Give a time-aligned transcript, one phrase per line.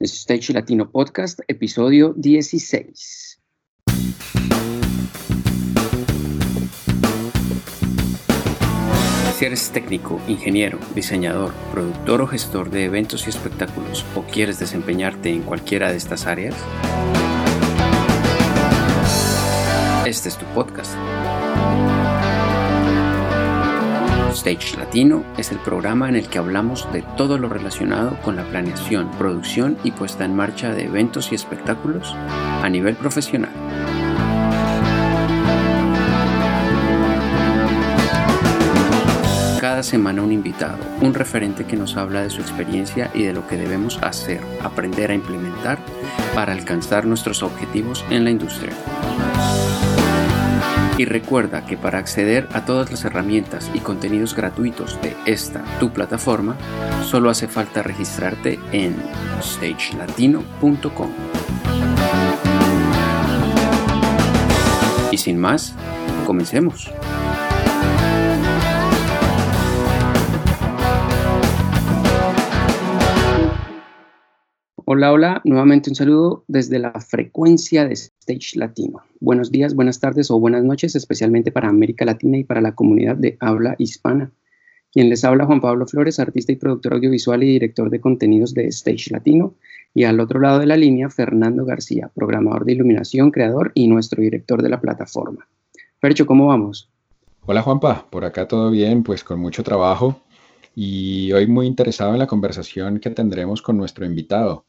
[0.00, 3.40] Stage Latino Podcast, episodio 16.
[9.36, 15.30] Si eres técnico, ingeniero, diseñador, productor o gestor de eventos y espectáculos o quieres desempeñarte
[15.30, 16.54] en cualquiera de estas áreas,
[20.06, 20.94] este es tu podcast.
[24.30, 28.44] Stage Latino es el programa en el que hablamos de todo lo relacionado con la
[28.44, 32.14] planeación, producción y puesta en marcha de eventos y espectáculos
[32.62, 33.52] a nivel profesional.
[39.60, 43.46] Cada semana un invitado, un referente que nos habla de su experiencia y de lo
[43.46, 45.78] que debemos hacer, aprender a implementar
[46.34, 48.72] para alcanzar nuestros objetivos en la industria.
[50.98, 55.92] Y recuerda que para acceder a todas las herramientas y contenidos gratuitos de esta tu
[55.92, 56.56] plataforma,
[57.04, 58.96] solo hace falta registrarte en
[59.40, 61.10] stagelatino.com.
[65.12, 65.76] Y sin más,
[66.26, 66.90] comencemos.
[74.90, 79.02] Hola, hola, nuevamente un saludo desde la frecuencia de Stage Latino.
[79.20, 83.16] Buenos días, buenas tardes o buenas noches, especialmente para América Latina y para la comunidad
[83.16, 84.30] de habla hispana.
[84.90, 88.66] Quien les habla Juan Pablo Flores, artista y productor audiovisual y director de contenidos de
[88.68, 89.56] Stage Latino.
[89.92, 94.22] Y al otro lado de la línea, Fernando García, programador de iluminación, creador y nuestro
[94.22, 95.46] director de la plataforma.
[96.00, 96.88] Fercho, ¿cómo vamos?
[97.44, 100.22] Hola Juanpa, por acá todo bien, pues con mucho trabajo
[100.74, 104.64] y hoy muy interesado en la conversación que tendremos con nuestro invitado.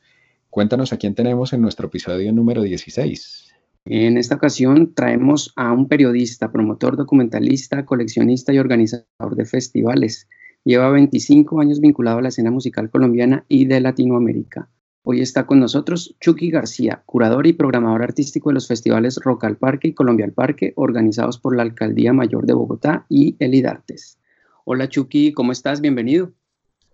[0.50, 3.54] Cuéntanos a quién tenemos en nuestro episodio número 16.
[3.86, 10.28] En esta ocasión traemos a un periodista, promotor, documentalista, coleccionista y organizador de festivales.
[10.64, 14.70] Lleva 25 años vinculado a la escena musical colombiana y de Latinoamérica.
[15.04, 19.58] Hoy está con nosotros Chucky García, curador y programador artístico de los festivales Rock al
[19.58, 24.20] Parque y Colombia al Parque, organizados por la Alcaldía Mayor de Bogotá y Elidartes.
[24.66, 25.80] Hola Chucky, ¿cómo estás?
[25.80, 26.34] Bienvenido.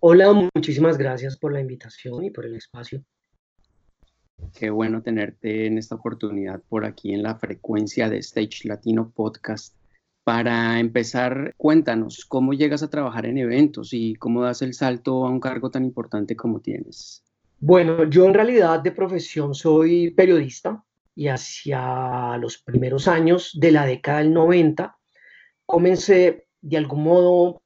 [0.00, 3.02] Hola, muchísimas gracias por la invitación y por el espacio.
[4.58, 9.74] Qué bueno tenerte en esta oportunidad por aquí en la frecuencia de Stage Latino Podcast.
[10.24, 15.30] Para empezar, cuéntanos cómo llegas a trabajar en eventos y cómo das el salto a
[15.30, 17.22] un cargo tan importante como tienes.
[17.60, 20.82] Bueno, yo en realidad de profesión soy periodista
[21.14, 24.96] y hacia los primeros años de la década del 90
[25.64, 27.62] comencé de algún modo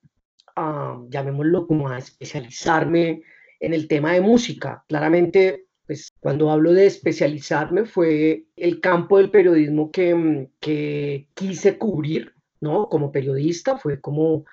[0.55, 3.23] a, llamémoslo como a especializarme
[3.59, 4.85] en el tema de música.
[4.87, 11.79] Claramente pues cuando hablo de especializarme fue el campo del periodismo que, mm, que quise
[11.79, 12.89] cubrir, ¿no?
[12.89, 14.45] Como periodista, fue como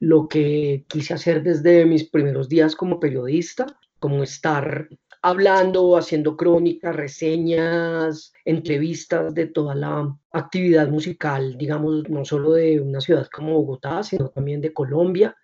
[0.00, 3.66] lo que quise hacer desde mis primeros días como periodista,
[3.98, 4.88] como estar
[5.20, 13.02] hablando, haciendo crónicas, reseñas, entrevistas de toda la actividad musical, digamos, no solo de una
[13.02, 15.36] ciudad como Bogotá, sino también de Colombia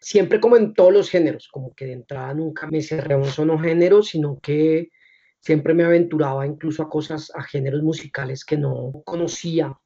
[0.00, 3.26] siempre como en todos los géneros, como que de entrada nunca me cerré a un
[3.26, 4.90] solo género, sino que
[5.40, 9.78] siempre me aventuraba incluso a cosas, a géneros musicales que no conocía.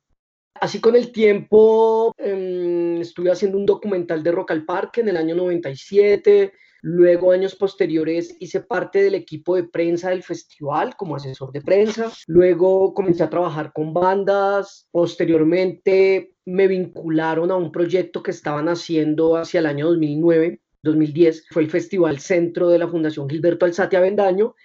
[0.54, 5.16] Así con el tiempo em, estuve haciendo un documental de Rock al Parque en el
[5.16, 6.52] año 97,
[6.84, 12.10] Luego, años posteriores, hice parte del equipo de prensa del festival como asesor de prensa.
[12.26, 14.88] Luego comencé a trabajar con bandas.
[14.90, 20.60] Posteriormente me vincularon a un proyecto que estaban haciendo hacia el año 2009.
[20.82, 24.56] 2010 fue el Festival Centro de la Fundación Gilberto Alzate Avendaño.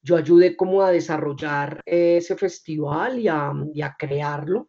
[0.00, 4.68] Yo ayudé como a desarrollar ese festival y a, crearlo.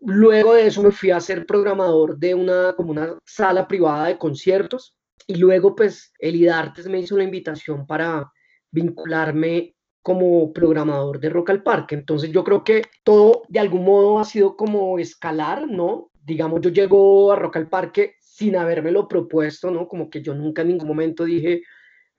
[0.00, 4.18] Luego de eso me fui a ser programador de una, como una sala privada de
[4.18, 8.30] conciertos y luego, pues, Elidartes me hizo la invitación para
[8.70, 11.94] vincularme como programador de Rock al Parque.
[11.94, 16.10] Entonces, yo creo que todo de algún modo ha sido como escalar, ¿no?
[16.24, 19.86] Digamos, yo llego a Rock al Parque sin habérmelo propuesto, ¿no?
[19.86, 21.62] Como que yo nunca en ningún momento dije,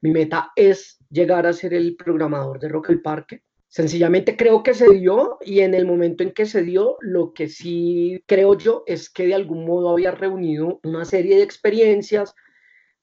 [0.02, 3.44] mi meta es llegar a ser el programador de Rock al Parque.
[3.68, 7.48] Sencillamente creo que se dio y en el momento en que se dio, lo que
[7.48, 12.36] sí creo yo es que de algún modo había reunido una serie de experiencias,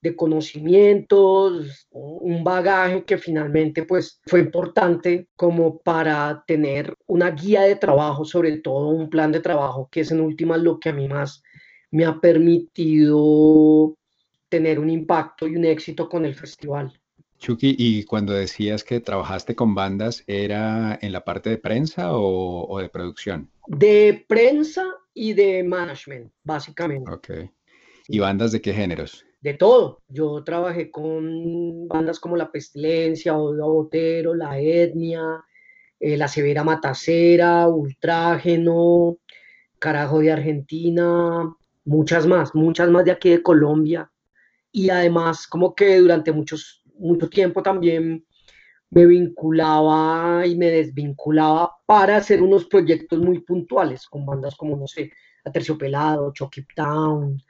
[0.02, 7.76] de conocimientos, un bagaje que finalmente pues fue importante como para tener una guía de
[7.76, 11.08] trabajo, sobre todo un plan de trabajo, que es en última lo que a mí
[11.08, 11.42] más
[11.90, 13.96] me ha permitido
[14.48, 16.92] tener un impacto y un éxito con el festival.
[17.38, 22.66] Chucky, y cuando decías que trabajaste con bandas, ¿era en la parte de prensa o,
[22.68, 23.50] o de producción?
[23.66, 27.10] De prensa y de management, básicamente.
[27.10, 27.30] Ok.
[28.08, 29.24] ¿Y bandas de qué géneros?
[29.40, 30.02] De todo.
[30.08, 35.44] Yo trabajé con bandas como La Pestilencia, Odo Botero, La Etnia,
[35.98, 39.18] eh, La Severa Matacera, Ultrágeno,
[39.78, 41.54] Carajo de Argentina,
[41.84, 44.10] muchas más, muchas más de aquí de Colombia.
[44.72, 48.24] Y además, como que durante muchos, mucho tiempo también
[48.90, 54.86] me vinculaba y me desvinculaba para hacer unos proyectos muy puntuales con bandas como, no
[54.86, 55.12] sé,
[55.44, 57.40] Aterciopelado, Chucky Town,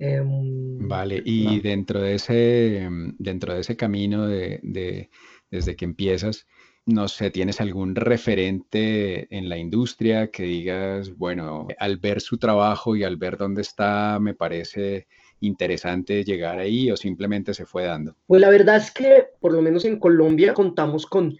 [0.00, 5.10] Em, vale, y dentro de ese, em, dentro de ese camino de,
[5.50, 6.46] desde que empiezas,
[6.86, 12.96] no sé, ¿tienes algún referente en la industria que digas, bueno, al ver su trabajo
[12.96, 15.06] y al ver dónde está, me parece
[15.40, 18.16] interesante llegar ahí o simplemente se fue dando?
[18.26, 21.36] Pues la verdad es que por lo menos en Colombia contamos con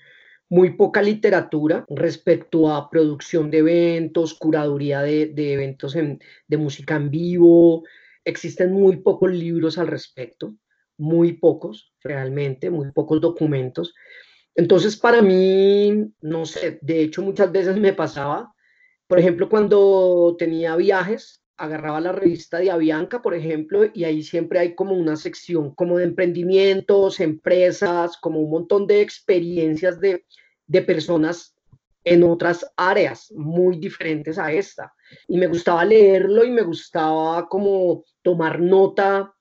[0.51, 7.85] muy poca literatura respecto a producción de eventos, curaduría de, eventos de música en vivo,
[8.25, 10.55] Existen muy pocos libros al respecto,
[10.99, 13.95] muy pocos, realmente, muy pocos documentos.
[14.55, 18.53] Entonces, para mí, no sé, de hecho muchas veces me pasaba,
[19.07, 24.59] por ejemplo, cuando tenía viajes, agarraba la revista de Avianca, por ejemplo, y ahí siempre
[24.59, 30.25] hay como una sección como de emprendimientos, empresas, como un montón de experiencias de,
[30.67, 31.55] de personas
[32.05, 34.93] en otras áreas muy diferentes a esta.
[35.29, 39.35] Y me gustaba leerlo y me gustaba como tomar nota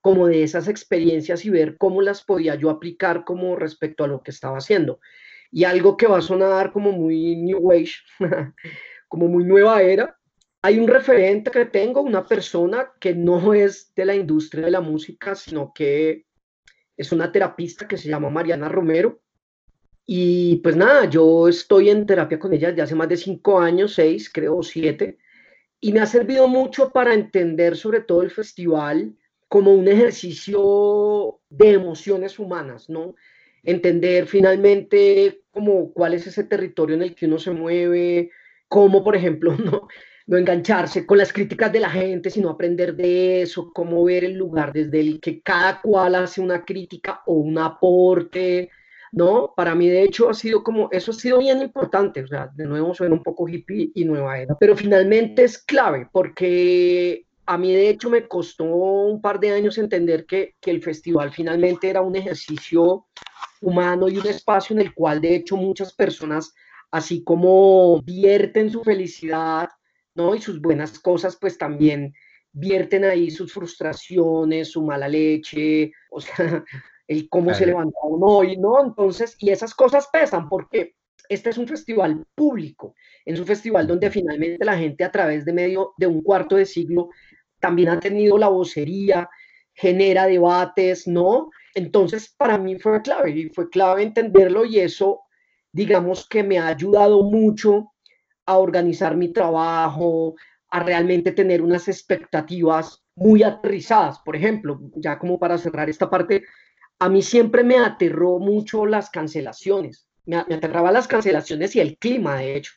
[0.00, 4.22] como de esas experiencias y ver cómo las podía yo aplicar como respecto a lo
[4.22, 5.00] que estaba haciendo.
[5.50, 7.94] Y algo que va a sonar como muy New Age,
[9.08, 10.18] como muy nueva era,
[10.60, 14.80] hay un referente que tengo, una persona que no es de la industria de la
[14.80, 16.26] música, sino que
[16.96, 19.23] es una terapista que se llama Mariana Romero
[20.06, 23.94] y pues nada, yo estoy en terapia con ella ya hace más de cinco años,
[23.94, 25.18] seis, creo, siete,
[25.80, 29.14] y me ha servido mucho para entender sobre todo el festival
[29.48, 33.14] como un ejercicio de emociones humanas, ¿no?
[33.62, 38.30] Entender finalmente como cuál es ese territorio en el que uno se mueve,
[38.68, 39.88] cómo, por ejemplo, no,
[40.26, 44.34] no engancharse con las críticas de la gente, sino aprender de eso, cómo ver el
[44.34, 48.70] lugar desde el que cada cual hace una crítica o un aporte,
[49.14, 49.52] ¿no?
[49.56, 52.64] Para mí, de hecho, ha sido como, eso ha sido bien importante, o sea, de
[52.64, 57.72] nuevo suena un poco hippie y nueva era, pero finalmente es clave porque a mí,
[57.72, 62.00] de hecho, me costó un par de años entender que, que el festival finalmente era
[62.00, 63.06] un ejercicio
[63.60, 66.52] humano y un espacio en el cual, de hecho, muchas personas,
[66.90, 69.68] así como vierten su felicidad,
[70.14, 70.34] ¿no?
[70.34, 72.14] Y sus buenas cosas, pues también
[72.52, 76.64] vierten ahí sus frustraciones, su mala leche, o sea,
[77.06, 78.82] el cómo se levantó uno hoy, ¿no?
[78.84, 80.94] Entonces, y esas cosas pesan porque
[81.28, 85.52] este es un festival público, es un festival donde finalmente la gente a través de
[85.52, 87.08] medio de un cuarto de siglo
[87.60, 89.28] también ha tenido la vocería,
[89.72, 91.50] genera debates, ¿no?
[91.74, 95.22] Entonces, para mí fue clave y fue clave entenderlo y eso,
[95.72, 97.92] digamos que me ha ayudado mucho
[98.46, 100.34] a organizar mi trabajo,
[100.70, 104.18] a realmente tener unas expectativas muy aterrizadas.
[104.20, 106.44] Por ejemplo, ya como para cerrar esta parte,
[107.04, 110.08] a mí siempre me aterró mucho las cancelaciones.
[110.24, 112.72] Me, aterraba las cancelaciones y el clima, de hecho.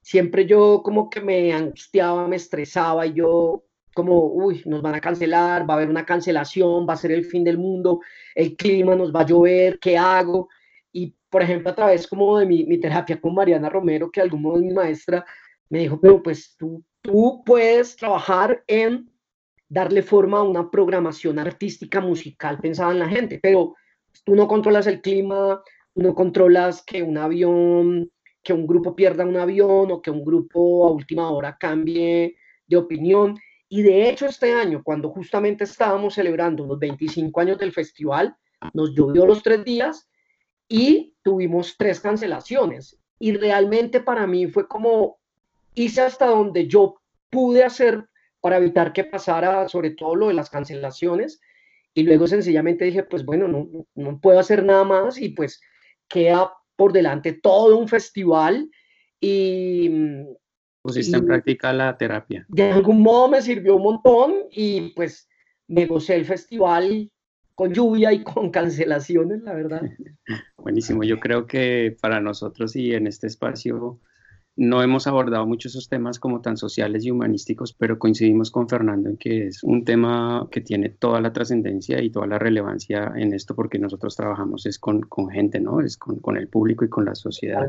[0.00, 3.64] Siempre yo como que me angustiaba, me estresaba y yo
[3.96, 7.24] como, uy, nos van a cancelar, va a haber una cancelación, va a ser el
[7.24, 8.00] fin del mundo,
[8.32, 10.48] el clima nos va a llover, ¿qué hago?
[10.92, 14.60] Y, por ejemplo, a través como de mi, terapia con Mariana Romero, que algún modo
[14.60, 15.26] mi maestra,
[15.68, 19.10] me dijo, pero pues tú, tú puedes trabajar en
[19.68, 23.74] darle forma a una programación artística musical pensada en la gente, pero
[24.24, 25.62] tú no controlas el clima,
[25.94, 28.10] no controlas que un avión,
[28.42, 32.76] que un grupo pierda un avión o que un grupo a última hora cambie de
[32.76, 33.36] opinión.
[33.68, 38.34] Y de hecho este año, cuando justamente estábamos celebrando los 25 años del festival,
[38.72, 40.08] nos llovió los tres días
[40.68, 42.98] y tuvimos tres cancelaciones.
[43.18, 45.18] Y realmente para mí fue como
[45.74, 46.96] hice hasta donde yo
[47.30, 48.07] pude hacer
[48.40, 51.40] para evitar que pasara sobre todo lo de las cancelaciones.
[51.94, 55.60] Y luego sencillamente dije, pues bueno, no, no puedo hacer nada más y pues
[56.08, 58.70] queda por delante todo un festival
[59.20, 60.24] y...
[60.80, 62.46] Pusiste en práctica la terapia.
[62.48, 65.28] De algún modo me sirvió un montón y pues
[65.66, 67.10] me gocé el festival
[67.54, 69.82] con lluvia y con cancelaciones, la verdad.
[70.56, 74.00] Buenísimo, yo creo que para nosotros y en este espacio
[74.58, 79.08] no hemos abordado mucho esos temas como tan sociales y humanísticos, pero coincidimos con Fernando
[79.08, 83.34] en que es un tema que tiene toda la trascendencia y toda la relevancia en
[83.34, 85.80] esto porque nosotros trabajamos es con, con gente, ¿no?
[85.80, 87.68] Es con, con, el público y con la sociedad.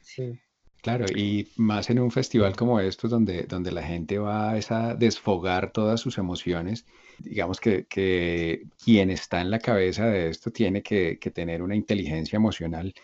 [0.00, 0.40] Sí.
[0.80, 5.72] Claro, y más en un festival como estos, donde, donde la gente va a desfogar
[5.72, 6.86] todas sus emociones,
[7.18, 11.76] digamos que, que quien está en la cabeza de esto tiene que, que tener una
[11.76, 12.94] inteligencia emocional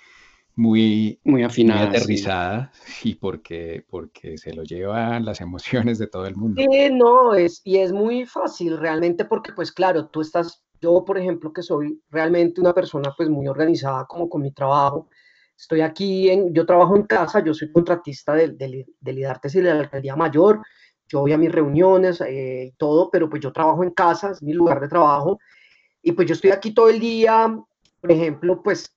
[0.57, 2.71] muy, muy afinada, aterrizada,
[3.03, 6.63] y porque, porque se lo llevan las emociones de todo el mundo.
[6.63, 11.19] Sí, no, es, y es muy fácil realmente porque, pues claro, tú estás, yo por
[11.19, 15.09] ejemplo, que soy realmente una persona pues muy organizada como con mi trabajo,
[15.57, 19.61] estoy aquí, en, yo trabajo en casa, yo soy contratista del de, de IDARTES y
[19.61, 20.61] de la Alcaldía Mayor,
[21.09, 24.43] yo voy a mis reuniones eh, y todo, pero pues yo trabajo en casa, es
[24.43, 25.39] mi lugar de trabajo,
[26.01, 27.57] y pues yo estoy aquí todo el día,
[28.01, 28.94] por ejemplo, pues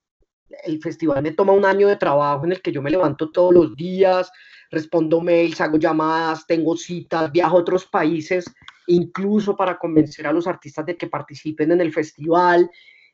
[0.63, 3.53] el festival me toma un año de trabajo en el que yo me levanto todos
[3.53, 4.31] los días,
[4.69, 8.45] respondo mails, hago llamadas, tengo citas, viajo a otros países,
[8.87, 12.69] incluso para convencer a los artistas de que participen en el festival.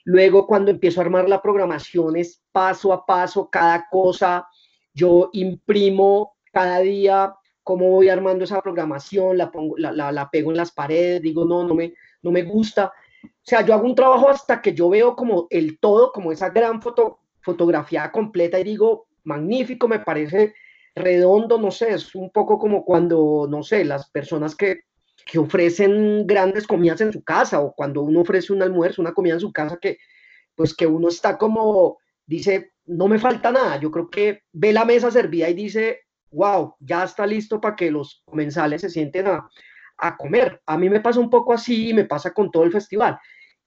[0.06, 4.48] Luego, cuando empiezo a armar la programación, es paso a paso cada cosa.
[4.94, 10.58] Yo imprimo cada día cómo voy armando esa programación, la, pongo, la, la, pego en
[10.58, 12.92] las paredes, digo, no, no me, no me gusta.
[13.24, 16.50] O sea, yo hago un trabajo hasta que yo veo como el todo, como esa
[16.50, 20.56] gran foto, fotografía completa y digo, magnífico, me parece
[20.96, 24.82] redondo, no sé, es un poco como cuando, no sé, las personas que,
[25.26, 29.36] que ofrecen grandes comidas en su casa o cuando uno ofrece un almuerzo, una comida
[29.36, 29.98] en su casa que
[30.56, 34.86] pues que uno está como, dice, no me falta nada, yo creo que ve la
[34.86, 39.50] mesa servida y dice, wow, ya está listo para que los comensales se sienten a,
[39.98, 40.62] a comer.
[40.66, 43.18] A mí me pasa un poco así y me pasa con todo el festival.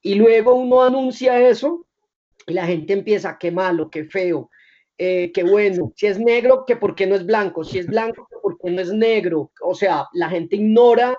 [0.01, 1.86] Y luego uno anuncia eso
[2.47, 4.51] y la gente empieza, qué malo, qué feo,
[4.99, 8.27] eh, qué bueno, si es negro, que por qué no es blanco, si es blanco,
[8.31, 11.19] que por qué no es negro, o sea, la gente ignora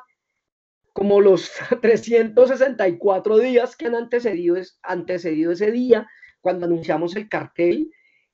[0.94, 6.08] como los 364 días que han antecedido, antecedido ese día,
[6.42, 7.92] cuando anunciamos el cartel,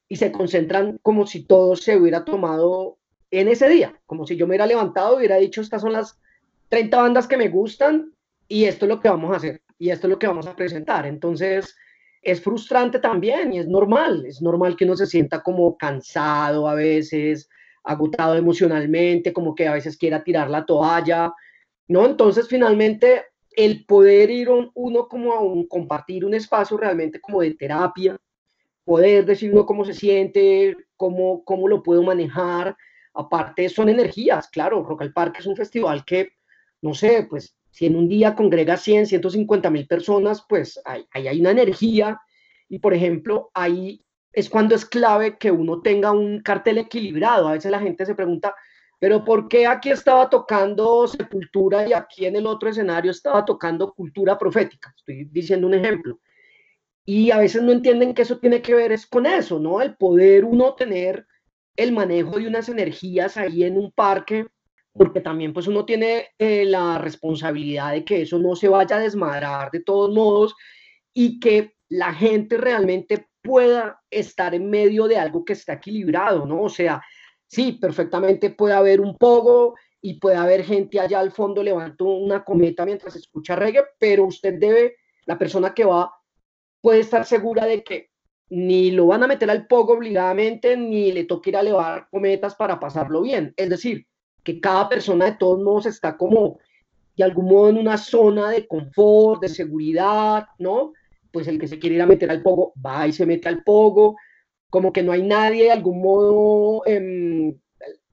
[0.07, 2.97] y se concentran como si todo se hubiera tomado
[3.31, 6.19] en ese día, como si yo me hubiera levantado y hubiera dicho, estas son las
[6.69, 8.13] 30 bandas que me gustan
[8.47, 10.55] y esto es lo que vamos a hacer y esto es lo que vamos a
[10.55, 11.07] presentar.
[11.07, 11.75] Entonces,
[12.23, 16.73] es frustrante también y es normal, es normal que uno se sienta como cansado a
[16.73, 17.49] veces,
[17.83, 21.33] agotado emocionalmente, como que a veces quiera tirar la toalla,
[21.87, 22.05] ¿no?
[22.05, 23.25] Entonces finalmente
[23.55, 28.17] el poder ir uno como a un, compartir un espacio realmente como de terapia,
[28.85, 32.75] poder decir uno cómo se siente, cómo, cómo lo puedo manejar,
[33.13, 36.29] aparte son energías, claro, Rock al Parque es un festival que,
[36.81, 41.27] no sé, pues si en un día congrega 100, 150 mil personas, pues ahí hay,
[41.27, 42.21] hay, una energía
[42.69, 47.47] y, por ejemplo, ahí es cuando es clave que uno tenga un cartel equilibrado.
[47.47, 48.53] A veces la gente se pregunta,
[48.99, 53.91] pero ¿por qué aquí estaba tocando sepultura y aquí en el otro escenario estaba tocando
[53.91, 54.93] cultura profética?
[54.95, 56.19] Estoy diciendo un ejemplo.
[57.03, 59.81] Y a veces no entienden que eso tiene que ver es con eso, ¿no?
[59.81, 61.25] El poder uno tener
[61.75, 64.45] el manejo de unas energías ahí en un parque
[64.93, 68.99] porque también pues uno tiene eh, la responsabilidad de que eso no se vaya a
[68.99, 70.55] desmadrar de todos modos
[71.13, 76.63] y que la gente realmente pueda estar en medio de algo que está equilibrado, ¿no?
[76.63, 77.01] O sea,
[77.47, 82.43] sí, perfectamente puede haber un pogo y puede haber gente allá al fondo levantando una
[82.43, 86.13] cometa mientras escucha reggae, pero usted debe, la persona que va,
[86.81, 88.09] puede estar segura de que
[88.49, 92.55] ni lo van a meter al pogo obligadamente, ni le toca ir a elevar cometas
[92.55, 93.53] para pasarlo bien.
[93.57, 94.05] Es decir,
[94.43, 96.59] que cada persona de todos modos está como
[97.15, 100.93] de algún modo en una zona de confort, de seguridad, ¿no?
[101.31, 103.63] Pues el que se quiere ir a meter al pogo va y se mete al
[103.63, 104.15] pogo,
[104.69, 107.55] como que no hay nadie de algún modo, eh,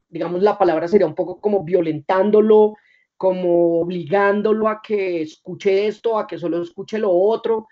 [0.08, 2.74] digamos la palabra sería un poco como violentándolo,
[3.16, 7.68] como obligándolo a que escuche esto, a que solo escuche lo otro.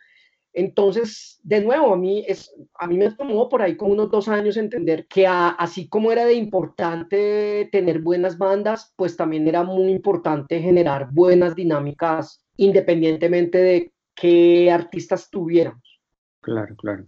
[0.59, 4.27] Entonces, de nuevo, a mí, es, a mí me tomó por ahí como unos dos
[4.27, 9.89] años entender que así como era de importante tener buenas bandas, pues también era muy
[9.93, 16.01] importante generar buenas dinámicas independientemente de qué artistas tuviéramos.
[16.41, 17.07] Claro, claro.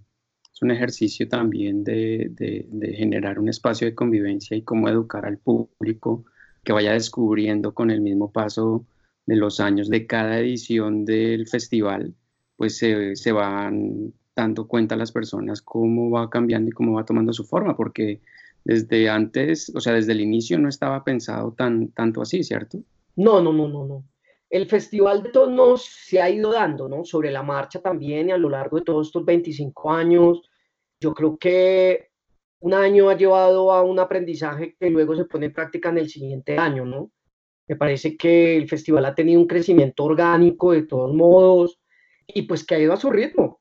[0.55, 5.27] Es un ejercicio también de, de, de generar un espacio de convivencia y cómo educar
[5.27, 6.25] al público
[6.63, 8.87] que vaya descubriendo con el mismo paso
[9.27, 12.15] de los años de cada edición del festival
[12.61, 17.43] pues se, van dando cuenta las personas cómo va cambiando y cómo va tomando su
[17.47, 18.21] forma, porque
[18.67, 22.83] desde antes, o sea, desde el inicio no estaba pensado tan, tanto así, ¿cierto?
[23.17, 24.05] No, no, no, no, no.
[24.51, 27.03] El festival de modos se ha ido dando, ¿no?
[27.03, 30.43] Sobre la marcha también y a lo largo de todos estos 25 años,
[31.01, 32.11] yo creo que
[32.59, 36.11] un año ha llevado a un aprendizaje que luego se pone en práctica en el
[36.11, 37.11] siguiente año, ¿no?
[37.67, 41.81] Me parece que el festival ha tenido un crecimiento orgánico de todos modos,
[42.35, 43.61] y pues que ha ido a su ritmo,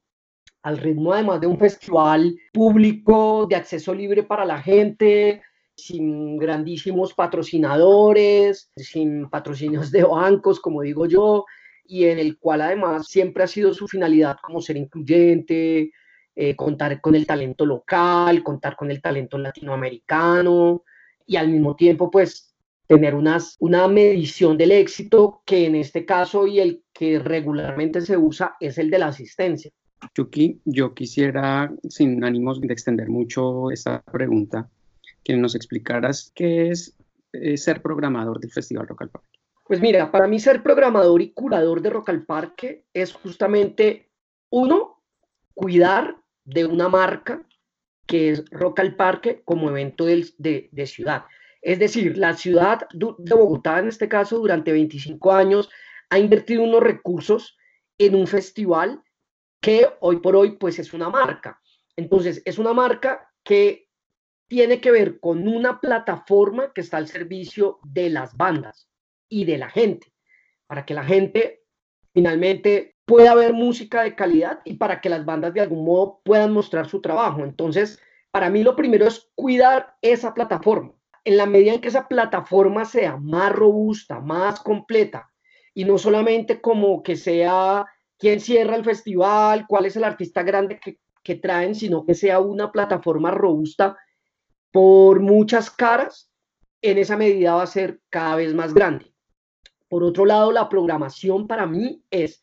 [0.64, 5.42] al ritmo además de un festival público de acceso libre para la gente,
[5.76, 11.46] sin grandísimos patrocinadores, sin patrocinios de bancos, como digo yo,
[11.86, 15.92] y en el cual además siempre ha sido su finalidad como ser incluyente,
[16.36, 20.84] eh, contar con el talento local, contar con el talento latinoamericano
[21.26, 22.56] y al mismo tiempo pues
[22.88, 28.18] tener unas, una medición del éxito que en este caso y el que regularmente se
[28.18, 29.72] usa es el de la asistencia.
[30.14, 34.70] Chucky, yo quisiera, sin ánimos de extender mucho esta pregunta,
[35.24, 36.98] que nos explicaras qué es
[37.32, 39.40] eh, ser programador del Festival Rock al Parque.
[39.66, 44.10] Pues mira, para mí ser programador y curador de Rock al Parque es justamente,
[44.50, 45.02] uno,
[45.54, 47.42] cuidar de una marca
[48.08, 51.24] que es Rock al Parque como evento de, de ciudad.
[51.62, 55.70] Es decir, la ciudad de Bogotá, en este caso, durante 25 años,
[56.10, 57.58] ha invertido unos recursos
[57.98, 59.04] en un festival
[59.62, 61.62] que hoy por hoy pues es una marca.
[61.96, 63.90] Entonces, es una marca que
[64.48, 68.90] tiene que ver con una plataforma que está al servicio de las bandas
[69.30, 70.12] y de la gente,
[70.66, 71.64] para que la gente
[72.14, 76.52] finalmente pueda ver música de calidad y para que las bandas de algún modo puedan
[76.52, 77.44] mostrar su trabajo.
[77.44, 78.00] Entonces,
[78.32, 80.94] para mí lo primero es cuidar esa plataforma.
[81.24, 85.30] En la medida en que esa plataforma sea más robusta, más completa,
[85.74, 87.86] y no solamente como que sea
[88.18, 90.98] quién cierra el festival, cuál es el artista grande que,
[91.36, 93.96] traen, sino que sea una plataforma robusta
[94.72, 96.32] por muchas caras,
[96.82, 99.14] en esa medida va a ser cada vez más grande.
[99.88, 102.42] Por otro lado, la programación para mí es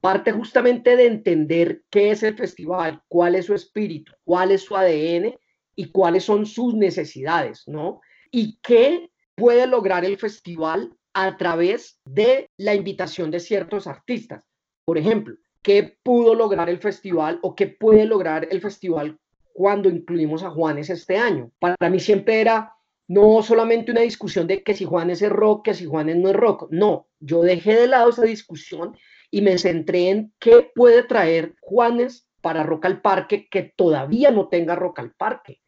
[0.00, 4.76] parte justamente de entender qué es el festival, cuál es su espíritu, cuál es su
[4.76, 5.38] ADN
[5.76, 8.00] y cuáles son sus necesidades, ¿no?
[8.32, 14.44] Y qué puede lograr el festival a través de la invitación de ciertos artistas.
[14.84, 19.18] Por ejemplo, ¿qué pudo lograr el festival o qué puede lograr el festival
[19.54, 21.50] cuando incluimos a Juanes este año?
[21.58, 22.74] Para mí siempre era
[23.08, 26.36] no solamente una discusión de que si Juanes es rock, que si Juanes no es
[26.36, 26.68] rock.
[26.70, 28.94] No, yo dejé de lado esa discusión
[29.30, 34.48] y me centré en qué puede traer Juanes para Rock al Parque que todavía no
[34.48, 35.62] tenga Rock al Parque.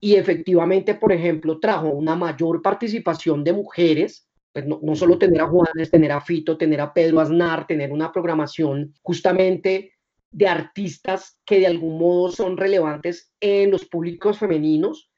[0.00, 4.27] Y efectivamente, por ejemplo, trajo una mayor participación de mujeres
[4.64, 8.12] pues, no, solo tener a Juanes, tener a Fito, tener a Pedro Aznar, tener una
[8.12, 9.92] programación justamente
[10.30, 15.10] de artistas que de algún modo son relevantes en los públicos femeninos,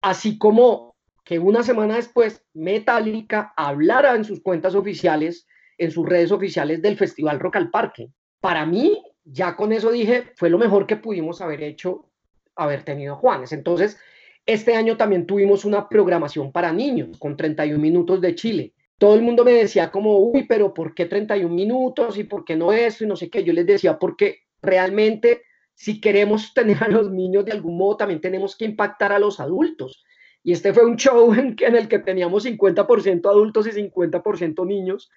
[0.00, 5.46] así como que una semana después Metallica hablara en sus cuentas oficiales,
[5.76, 8.08] en sus redes oficiales del Festival Rock al Parque.
[8.40, 12.10] Para mí, ya con eso dije, fue lo mejor que pudimos haber hecho,
[12.56, 13.52] haber tenido Juanes.
[13.52, 13.98] Entonces,
[14.46, 18.72] este año también tuvimos una programación para niños con 31 minutos de Chile.
[18.98, 22.56] Todo el mundo me decía como, uy, pero ¿por qué 31 minutos y por qué
[22.56, 23.44] no esto y no sé qué?
[23.44, 25.42] Yo les decía, porque realmente
[25.74, 29.38] si queremos tener a los niños de algún modo, también tenemos que impactar a los
[29.38, 30.04] adultos.
[30.42, 35.10] Y este fue un show en, en el que teníamos 50% adultos y 50% niños.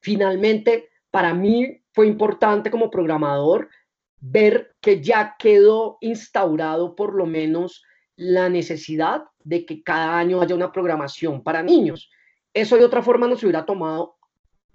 [0.00, 3.68] Finalmente, para mí fue importante como programador
[4.20, 7.84] ver que ya quedó instaurado por lo menos
[8.16, 12.10] la necesidad de que cada año haya una programación para niños.
[12.60, 14.16] Eso de otra forma nos hubiera tomado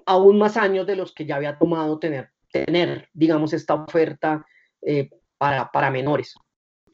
[0.05, 4.45] aún más años de los que ya había tomado tener, tener digamos, esta oferta
[4.81, 6.33] eh, para, para menores.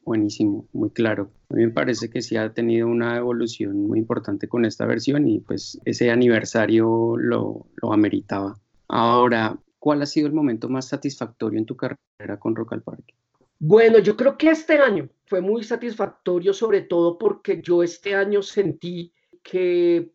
[0.04, 1.30] Buenísimo, muy claro.
[1.48, 5.28] A mí me parece que sí ha tenido una evolución muy importante con esta versión
[5.28, 8.58] y pues ese aniversario lo, lo ameritaba.
[8.88, 13.14] Ahora, ¿cuál ha sido el momento más satisfactorio en tu carrera con Rock al Parque?
[13.60, 18.42] Bueno, yo creo que este año fue muy satisfactorio, sobre todo porque yo este año
[18.42, 19.12] sentí
[19.44, 20.10] que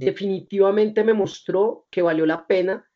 [0.00, 2.88] definitivamente me mostró que valió la pena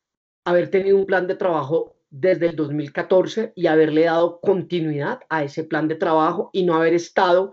[0.42, 5.64] haber tenido un plan de trabajo desde el 2014 y haberle dado continuidad a ese
[5.64, 7.50] plan de trabajo y no haber estado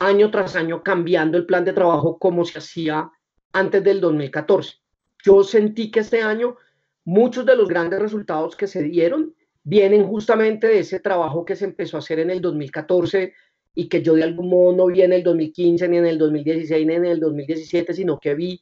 [0.00, 3.08] año tras año cambiando el plan de trabajo como se hacía
[3.52, 4.78] antes del 2014.
[5.24, 6.56] Yo sentí que este año
[7.04, 11.66] muchos de los grandes resultados que se dieron vienen justamente de ese trabajo que se
[11.66, 13.34] empezó a hacer en el 2014
[13.72, 16.86] y que yo de algún modo no vi en el 2015, ni en el 2016,
[16.86, 18.60] ni en el 2017, sino que vi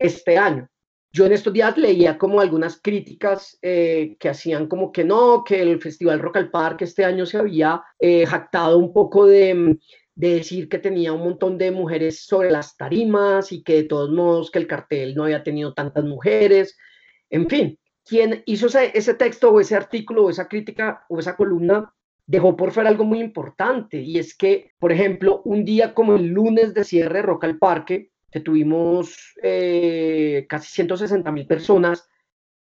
[0.00, 0.68] este año.
[1.12, 5.60] Yo en estos días leía como algunas críticas eh, que hacían como que no, que
[5.60, 9.76] el Festival Rock al Parque este año se había eh, jactado un poco de,
[10.14, 14.10] de decir que tenía un montón de mujeres sobre las tarimas y que de todos
[14.10, 16.76] modos que el cartel no había tenido tantas mujeres.
[17.28, 21.92] En fin, quien hizo ese, texto o ese artículo o esa crítica o esa columna
[22.26, 26.26] dejó por fuera algo muy importante y es que, por ejemplo, un día como el
[26.26, 32.08] lunes de cierre Rock al Parque, que tuvimos eh, casi 160 mil personas,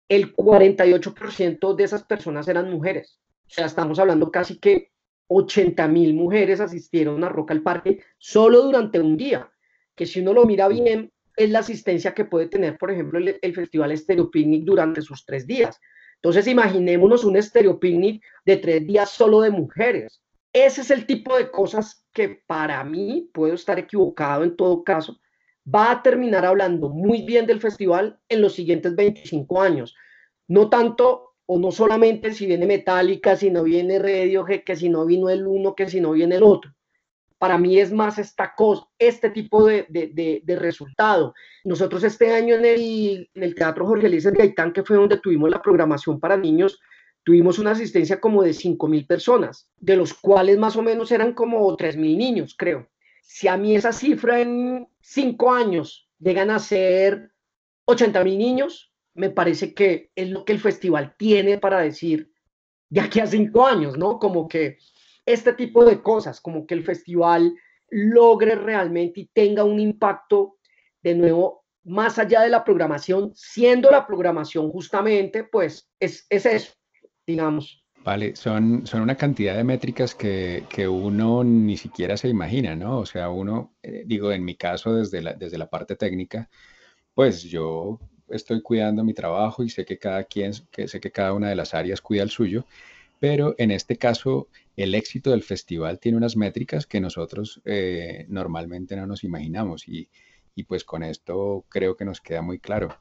[0.09, 3.21] el 48% de esas personas eran mujeres.
[3.47, 4.93] O sea, estamos hablando casi que
[5.29, 9.51] 80 mil mujeres asistieron a Rock al Parque solo durante un día.
[9.95, 13.39] que si uno lo mira bien, es la asistencia que puede tener, por ejemplo, el,
[13.41, 15.81] el Festival Estéreo Picnic durante sus tres días.
[16.17, 20.23] Entonces, imaginémonos un Estéreo Picnic de tres días solo de mujeres.
[20.53, 25.19] Ese es el tipo de cosas que para mí, puedo estar equivocado en todo caso,
[25.73, 29.95] va a terminar hablando muy bien del festival en los siguientes 25 años.
[30.49, 35.07] No tanto o no solamente si viene Metallica, si no viene Radiohead, que si no
[35.07, 36.73] vino el uno, que si no viene el otro.
[37.39, 41.35] Para mí es más esta cosa, este tipo de, de, de, resultado.
[41.65, 45.61] Nosotros este año en el, el Teatro Jorge Luis Gaitán, que fue donde tuvimos la
[45.61, 46.81] programación para niños,
[47.25, 51.35] tuvimos una asistencia como de 5 mil personas, de los cuales más o menos eran
[51.35, 52.89] como 3 mil niños, creo.
[53.29, 57.33] Si a mí esa cifra en 5 años llegan a ser
[57.85, 62.33] 80 mil niños, me parece que es lo que el festival tiene para decir
[62.89, 64.19] de aquí a cinco años, ¿no?
[64.21, 64.79] Como que
[65.25, 67.53] este tipo de cosas, como que el festival
[67.91, 70.59] logre realmente y tenga un impacto
[71.03, 76.75] de nuevo más allá de la programación, siendo la programación justamente, pues es, es eso,
[77.27, 77.86] digamos.
[78.07, 83.01] Vale, son, son una cantidad de métricas que, que, uno ni siquiera se imagina, ¿no?
[83.01, 86.49] O sea, uno, eh, digo, en mi caso, desde la, desde la parte técnica,
[87.15, 91.49] pues yo estoy cuidando mi trabajo y sé que cada quien, sé que cada una
[91.49, 92.65] de las áreas cuida el suyo,
[93.19, 98.95] pero en este caso el éxito del festival tiene unas métricas que nosotros eh, normalmente
[98.95, 100.09] no nos imaginamos y,
[100.55, 102.97] y, pues con esto creo que nos queda muy claro.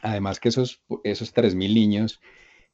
[0.00, 2.20] Además que esos, esos 3.000 niños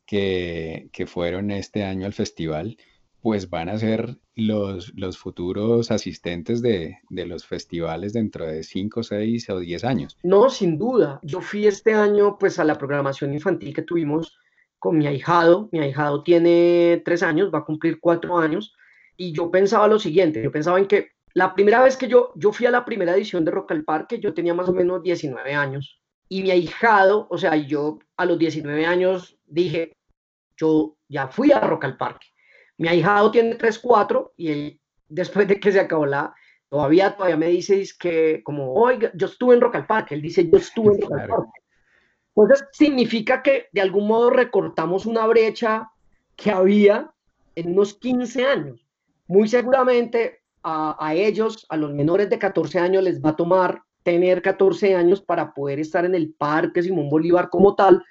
[0.06, 2.76] que, fueron este año al festival,
[3.20, 9.02] pues van a ser los, los futuros asistentes de, de, los festivales dentro de 5,
[9.02, 10.18] 6 o 10 años.
[10.22, 11.20] No, sin duda.
[11.22, 14.38] Yo fui este año pues a la programación infantil que tuvimos
[14.78, 15.68] con mi ahijado.
[15.72, 18.74] Mi ahijado tiene 3 años, va a cumplir 4 años.
[19.16, 22.52] Y yo pensaba lo siguiente, yo pensaba en que la primera vez que yo, yo
[22.52, 25.54] fui a la primera edición de Rock al Parque, yo tenía más o menos 19
[25.54, 26.00] años.
[26.34, 29.92] Y mi ahijado, o sea, yo a los 19 años dije,
[30.56, 32.26] yo ya fui a Rock al Parque
[32.76, 36.34] mi ahijado tiene 3, 4 y él, después de que se acabó la,
[36.68, 40.48] todavía, todavía me dice que como, oiga, yo estuve en Rock al Parque, él dice,
[40.48, 41.60] yo estuve en Rock al Parque.
[42.36, 45.90] Entonces, significa que de algún modo recortamos una brecha
[46.34, 47.12] que había
[47.54, 48.84] en unos 15 años.
[49.28, 53.84] Muy seguramente a, a, ellos, a los menores de 14 años, les va a tomar
[54.04, 58.04] tener 14 años para poder estar en el Parque Simón Bolívar como tal,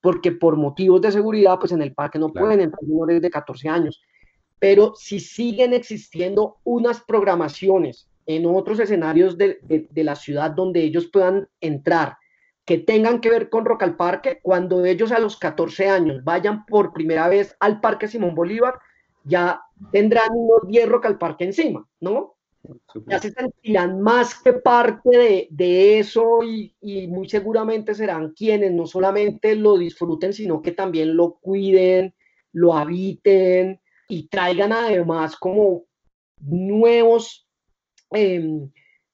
[0.00, 3.68] porque por motivos de seguridad, pues en el parque no pueden entrar menores de 14
[3.68, 4.00] años.
[4.58, 11.10] Pero si siguen existiendo unas programaciones en otros escenarios de, de, la ciudad donde ellos
[11.12, 12.16] puedan entrar,
[12.64, 16.64] que tengan que ver con Rock al Parque, cuando ellos a los 14 años vayan
[16.66, 18.78] por primera vez al Parque Simón Bolívar,
[19.24, 19.60] ya
[19.90, 22.36] tendrán unos 10 Rock al Parque encima, ¿no?
[23.06, 28.72] Ya se sentirán más que parte de, de eso y, y, muy seguramente serán quienes
[28.72, 32.14] no solamente lo disfruten, sino que también lo cuiden,
[32.52, 35.84] lo habiten y traigan además como
[36.40, 37.48] nuevos,
[38.12, 38.68] eh,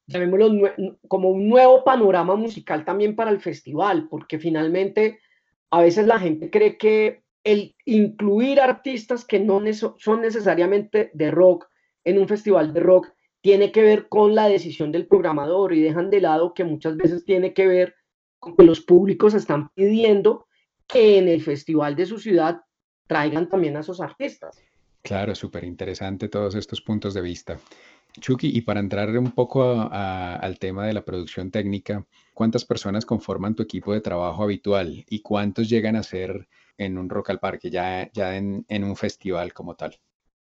[0.06, 0.72] llamémoslo,
[1.08, 5.18] como un nuevo panorama musical también para el festival, porque finalmente
[5.70, 9.62] a veces la gente cree que el incluir artistas que no
[9.98, 11.68] son necesariamente de rock
[12.04, 13.12] en un festival de rock
[13.46, 17.24] tiene que ver con la decisión del programador y dejan de lado que muchas veces
[17.24, 17.94] tiene que ver
[18.40, 20.48] con que los públicos están pidiendo
[20.88, 22.62] que en el festival de su ciudad
[23.06, 24.60] traigan también a esos artistas.
[25.00, 27.56] Claro, súper interesante todos estos puntos de vista.
[28.20, 32.04] Chucky, y para entrar un poco a, a, al tema de la producción técnica,
[32.34, 37.08] ¿cuántas personas conforman tu equipo de trabajo habitual y cuántos llegan a ser en un
[37.08, 39.96] Rock al Parque, ya, ya en, en un festival como tal?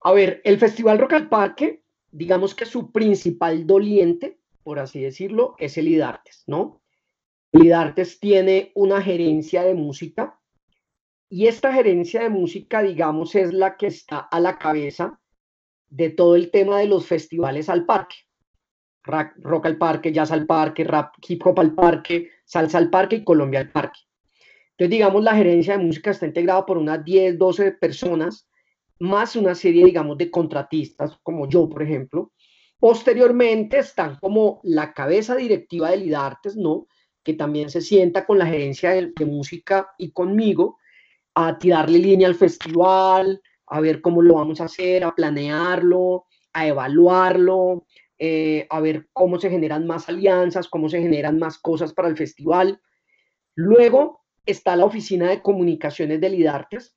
[0.02, 1.79] A ver, el Festival Rock al Parque
[2.12, 6.82] digamos que su principal doliente, por así decirlo, es el IDARTES, ¿no?
[7.52, 10.40] El IDARTES tiene una gerencia de música
[11.28, 15.20] y esta gerencia de música, digamos, es la que está a la cabeza
[15.88, 18.16] de todo el tema de los festivales al parque.
[19.02, 23.24] Rock al parque, jazz al parque, rap, hip hop al parque, salsa al parque y
[23.24, 24.00] Colombia al parque.
[24.72, 28.49] Entonces, digamos, la gerencia de música está integrada por unas 10, 12 personas
[29.00, 32.32] más una serie, digamos, de contratistas, como yo, por ejemplo.
[32.78, 36.86] Posteriormente están como la cabeza directiva del IDARTES, ¿no?
[37.22, 40.78] Que también se sienta con la gerencia de, música y conmigo
[41.34, 46.66] a tirarle línea al festival, a ver cómo lo vamos a hacer, a planearlo, a
[46.66, 47.86] evaluarlo,
[48.18, 52.16] eh, a ver cómo se generan más alianzas, cómo se generan más cosas para el
[52.16, 52.80] festival.
[53.54, 56.96] Luego está la oficina de comunicaciones del IDARTES,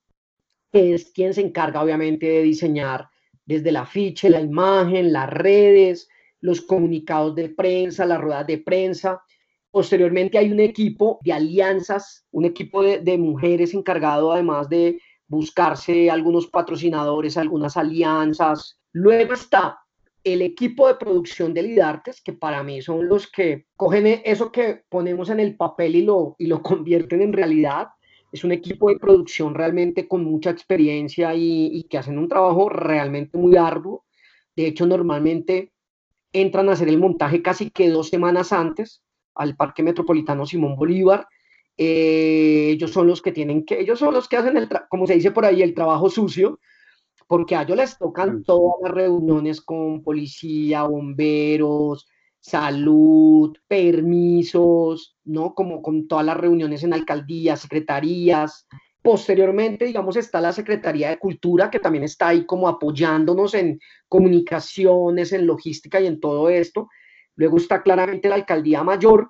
[0.73, 3.07] que es quien se encarga obviamente de diseñar
[3.45, 6.09] desde el afiche, la imagen, las redes,
[6.41, 9.21] los comunicados de prensa, las ruedas de prensa.
[9.69, 16.47] Posteriormente hay un equipo de alianzas, un equipo de, mujeres encargado además de buscarse algunos
[16.47, 18.79] patrocinadores, algunas alianzas.
[18.93, 19.77] Luego está
[20.23, 24.83] el equipo de producción de Lidartes, que para mí son los que cogen eso que
[24.89, 27.89] ponemos en el papel y lo, y lo convierten en realidad.
[28.33, 32.67] Es un equipo de producción realmente con mucha experiencia y, y que hacen un trabajo
[32.67, 34.03] realmente muy arduo.
[34.55, 35.71] De hecho, normalmente
[36.33, 39.03] entran a hacer el montaje casi que dos semanas antes
[39.35, 41.27] al Parque Metropolitano Simón Bolívar.
[41.77, 45.15] Eh, ellos son los que tienen que, ellos son los que hacen el, como se
[45.15, 46.59] dice por ahí, el trabajo sucio,
[47.27, 52.07] porque a ellos les tocan todas las reuniones con policía, bomberos,
[52.43, 55.55] salud, permisos, ¿no?
[55.55, 58.67] Como con todas las reuniones en alcaldías, secretarías,
[59.03, 65.33] Posteriormente, digamos, está la Secretaría de Cultura, que también está ahí como apoyándonos en comunicaciones,
[65.33, 66.87] en logística y en todo esto.
[67.35, 69.29] Luego está claramente la Alcaldía Mayor.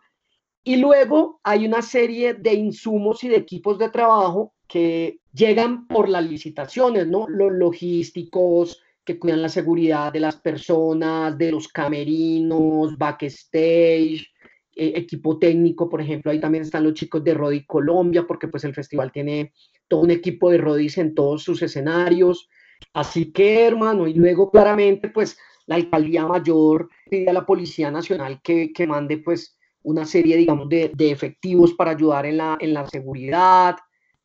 [0.64, 6.08] Y luego hay una serie de insumos y de equipos de trabajo que llegan por
[6.08, 7.28] las licitaciones, ¿no?
[7.28, 14.32] Los logísticos que cuidan la seguridad de las personas, de los camerinos, backstage,
[14.76, 18.64] eh, equipo técnico, por ejemplo, ahí también están los chicos de Rodi Colombia, porque pues
[18.64, 19.54] el festival tiene
[19.88, 22.50] todo un equipo de Rodis en todos sus escenarios.
[22.94, 25.38] Así que, hermano, y luego claramente, pues
[25.68, 30.70] la alcaldía mayor pide a la Policía Nacional que, que mande pues una serie, digamos,
[30.70, 33.76] de, de, efectivos para ayudar en la, en la seguridad.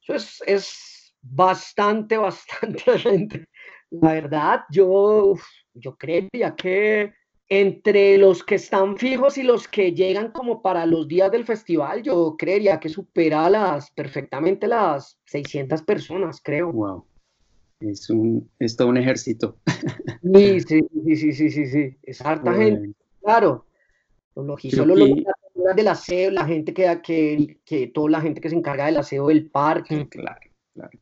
[0.00, 3.44] Eso es, es bastante, bastante gente.
[3.90, 5.34] La verdad, yo,
[5.74, 7.12] yo creería que
[7.48, 12.02] entre los que están fijos y los que llegan como para los días del festival,
[12.02, 16.70] yo creería que supera las perfectamente las 600 personas, creo.
[16.72, 17.06] Wow.
[17.80, 19.56] Es un es todo un ejército.
[20.34, 20.80] Sí, sí,
[21.16, 22.92] sí, sí, sí, sí, es harta gente.
[23.22, 23.64] Claro.
[24.34, 25.10] Los solo los
[25.74, 29.28] del aseo, la gente que, que, que toda la gente que se encarga del aseo
[29.28, 30.06] del parque.
[30.08, 30.40] Claro,
[30.74, 30.98] claro.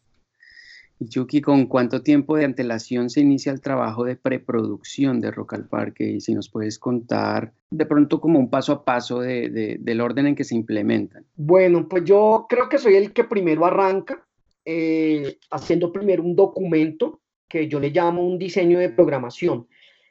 [0.99, 5.67] Yuki, ¿con cuánto tiempo de antelación se inicia el trabajo de preproducción de Rock al
[5.67, 6.05] Parque?
[6.05, 10.29] Y si nos puedes contar de pronto como un paso a paso de, del orden
[10.29, 11.25] en que se implementan.
[11.37, 14.27] Bueno, pues yo creo que soy el que primero arranca,
[14.65, 19.67] eh, haciendo primero un documento que yo le llamo un diseño de programación.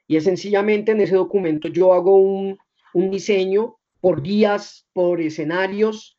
[0.07, 2.57] Y es sencillamente en ese documento yo hago un,
[2.93, 6.14] un diseño por días, por escenarios,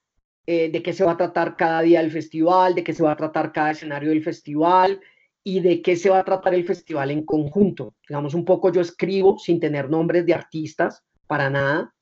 [0.46, 3.12] eh, de qué se va a tratar cada día del festival, de qué se va
[3.12, 5.00] a tratar cada escenario del festival
[5.42, 7.94] y de qué se va a tratar el festival en conjunto.
[8.08, 11.92] Digamos, un poco yo escribo sin tener nombres de artistas, para nada.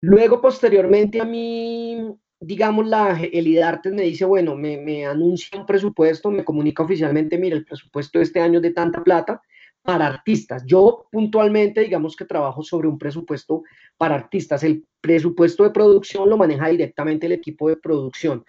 [0.00, 5.66] Luego, posteriormente, a mí, digamos, la, el IDARTES me dice, bueno, me, me anuncia un
[5.66, 9.42] presupuesto, me comunica oficialmente, mira, el presupuesto de este año es de tanta plata,
[9.86, 10.64] para artistas.
[10.66, 13.62] Yo puntualmente, digamos que trabajo sobre un presupuesto
[13.96, 14.62] para artistas.
[14.64, 18.44] El presupuesto de producción lo maneja directamente el equipo de producción.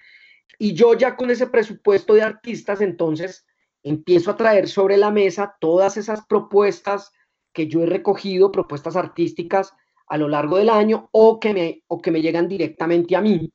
[0.60, 3.45] Y yo ya con ese presupuesto de artistas, entonces
[3.84, 7.12] empiezo a traer sobre la mesa todas esas propuestas
[7.54, 9.73] que yo he recogido, propuestas artísticas
[10.08, 13.52] a lo largo del año o que me, o que me llegan directamente a mí.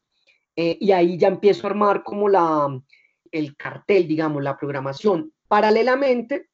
[0.55, 2.69] Eh, y ahí ya empiezo a armar como la,
[3.33, 5.33] el cartel, digamos, la programación.
[5.49, 6.51] Paralelamente,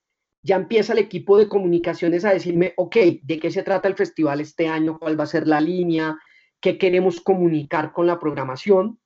[0.48, 4.40] ya empieza el equipo de comunicaciones a decirme, ok, ¿de qué se trata el festival
[4.40, 4.98] este año?
[4.98, 6.18] ¿Cuál va a ser la línea?
[6.58, 8.98] ¿Qué queremos comunicar con la programación?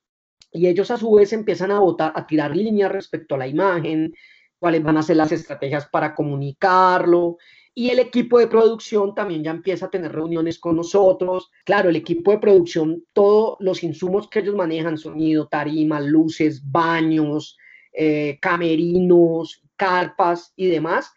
[0.53, 4.15] Y ellos a su vez empiezan a votar, a tirar líneas respecto a la imagen,
[4.61, 7.39] cuáles van a ser las estrategias para comunicarlo.
[7.75, 11.51] Y el equipo de producción también ya empieza a tener reuniones con nosotros.
[11.65, 17.59] Claro, el equipo de producción, todos los insumos que ellos manejan, sonido, tarima, luces, baños,
[17.93, 21.13] eh, camerinos, carpas y demás,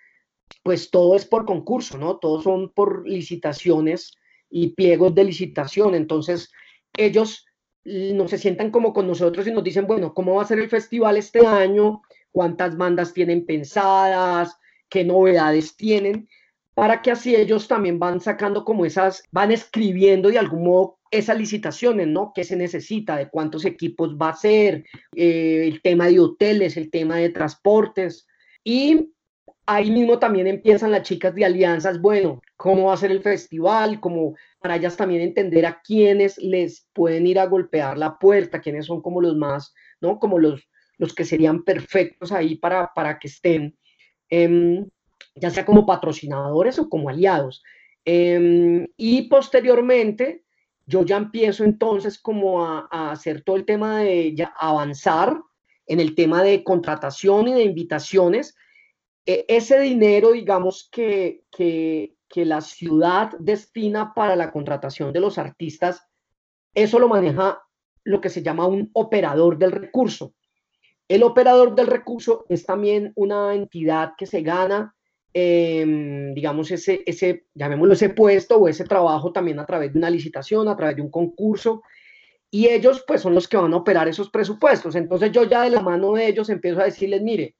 [0.65, 2.17] pues todo es por concurso, ¿no?
[2.17, 4.17] Todos son por licitaciones
[4.49, 5.93] y pliegos de licitación.
[5.93, 6.51] Entonces,
[6.97, 7.45] ellos
[7.83, 10.67] no se sientan como con nosotros y nos dicen, bueno, ¿cómo va a ser el
[10.67, 12.01] festival este año?
[12.31, 14.57] ¿Cuántas bandas tienen pensadas?
[14.89, 16.27] ¿Qué novedades tienen?
[16.73, 21.37] Para que así ellos también van sacando como esas, van escribiendo de algún modo esas
[21.37, 22.31] licitaciones, ¿no?
[22.33, 23.17] ¿Qué se necesita?
[23.17, 24.83] ¿De cuántos equipos va a ser?
[25.15, 28.25] Eh, el tema de hoteles, el tema de transportes.
[28.63, 29.11] Y
[29.65, 33.99] ahí mismo también empiezan las chicas de alianzas, bueno, cómo va a ser el festival,
[33.99, 38.85] como para ellas también entender a quiénes les pueden ir a golpear la puerta, quiénes
[38.85, 40.19] son como los más, ¿no?
[40.19, 43.77] Como los, los que serían perfectos ahí para, para que estén,
[44.29, 44.87] em,
[45.35, 47.63] ya sea como patrocinadores o como aliados.
[48.05, 50.43] Em, y posteriormente,
[50.85, 55.41] yo ya empiezo entonces como a, hacer todo el tema de avanzar
[55.87, 58.55] en el tema de contratación y de invitaciones
[59.25, 66.05] ese dinero, digamos, que, que la ciudad destina para la contratación de los artistas,
[66.73, 67.61] eso lo maneja
[68.03, 70.33] lo que se llama un operador del recurso.
[71.07, 74.95] El operador del recurso es también una entidad que se gana,
[75.33, 80.09] em, digamos, ese, ese, llamémoslo ese puesto o ese trabajo también a través de una
[80.09, 81.83] licitación, a través de un concurso,
[82.49, 84.95] y ellos pues son los que van a operar esos presupuestos.
[84.95, 87.55] Entonces yo ya de la mano de ellos empiezo a decirles, mire,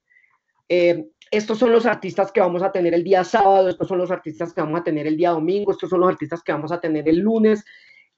[0.70, 4.12] eh, estos son los artistas que vamos a tener el día sábado, estos son los
[4.12, 6.80] artistas que vamos a tener el día domingo, estos son los artistas que vamos a
[6.80, 7.64] tener el lunes,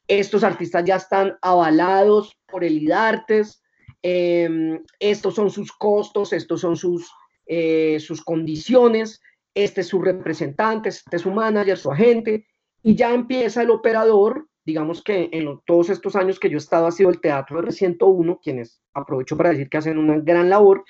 [0.08, 3.62] estos artistas ya están avalados por el IDARTES,
[4.02, 7.12] em, estos son sus costos, estos son sus,
[7.46, 9.22] eh, sus condiciones,
[9.54, 12.46] este es su representante, este es su manager, su agente,
[12.84, 16.88] y ya empieza el operador, digamos que en todos estos años que yo he estado
[16.88, 20.86] ha sido el Teatro R101, quienes aprovecho para decir que hacen una gran labor,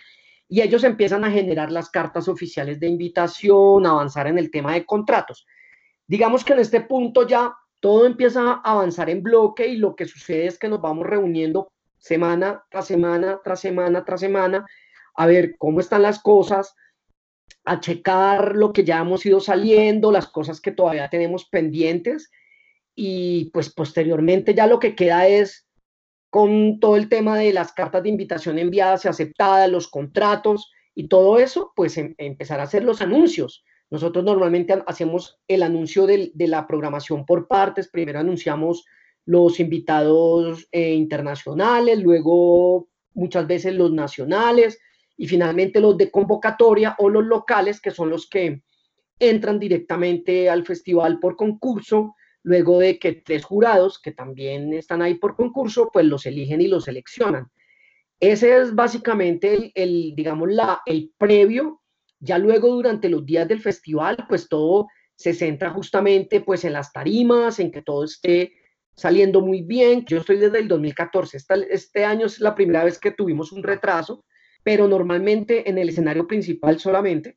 [0.50, 4.86] y ellos empiezan a generar las cartas oficiales de invitación, avanzar en el tema de
[4.86, 5.46] contratos.
[6.08, 10.06] Digamos que en este punto ya todo empieza a avanzar en bloque y lo que
[10.06, 14.66] sucede es que nos vamos reuniendo semana tras semana, tras semana, tras semana,
[15.16, 16.76] a ver cómo están las cosas,
[17.66, 22.32] a checar lo que ya hemos ido saliendo, las cosas que todavía tenemos pendientes
[22.96, 25.67] y pues posteriormente ya lo que queda es
[26.38, 31.08] con todo el tema de las cartas de invitación enviadas y aceptadas, los contratos y
[31.08, 33.66] todo eso, pues em, empezar a hacer los anuncios.
[33.90, 37.90] Nosotros normalmente hacemos el anuncio de, la programación por partes.
[37.90, 38.86] Primero anunciamos
[39.26, 44.78] los invitados eh, internacionales, luego muchas veces los nacionales
[45.18, 48.62] y finalmente los de convocatoria o los locales, que son los que
[49.18, 52.14] entran directamente al festival por concurso
[52.48, 56.70] luego de que tres jurados, que también están ahí por concurso, pues los eligen y
[56.70, 57.52] los seleccionan.
[58.22, 61.82] Ese es básicamente el, digamos, la, el previo.
[62.22, 66.94] Ya luego durante los días del festival, pues todo se centra justamente pues en las
[66.94, 68.54] tarimas, en que todo esté
[68.96, 70.06] saliendo muy bien.
[70.06, 74.24] Yo estoy desde el 2014, este año es la primera vez que tuvimos un retraso,
[74.64, 77.36] pero normalmente en el escenario principal solamente,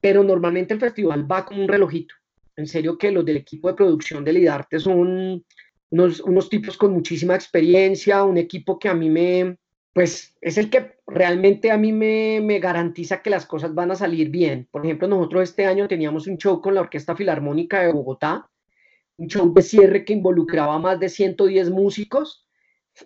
[0.00, 2.17] pero normalmente el festival va como un relojito.
[2.58, 5.44] En serio que los del equipo de producción de Lidarte son
[5.90, 9.56] unos, tipos con muchísima experiencia, un equipo que a mí me,
[9.92, 13.94] pues es el que realmente a mí me, me, garantiza que las cosas van a
[13.94, 14.66] salir bien.
[14.72, 18.50] Por ejemplo, nosotros este año teníamos un show con la Orquesta Filarmónica de Bogotá,
[19.18, 22.44] un show de cierre que involucraba más de 110 músicos.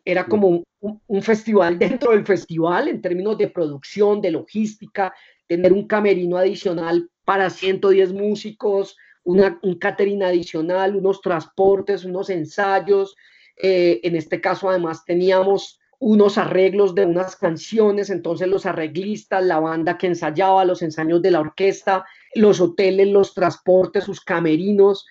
[0.02, 0.64] Era como un,
[1.06, 5.12] un, festival dentro del festival en términos de producción, de logística,
[5.46, 13.16] tener un camerino adicional para 110 músicos, un catering adicional, unos transportes, unos ensayos.
[13.56, 19.60] Eh, en este caso, además, teníamos unos arreglos de unas canciones, entonces los arreglistas, la
[19.60, 22.04] banda que ensayaba, los ensayos de la orquesta,
[22.34, 25.06] los hoteles, los transportes, sus camerinos.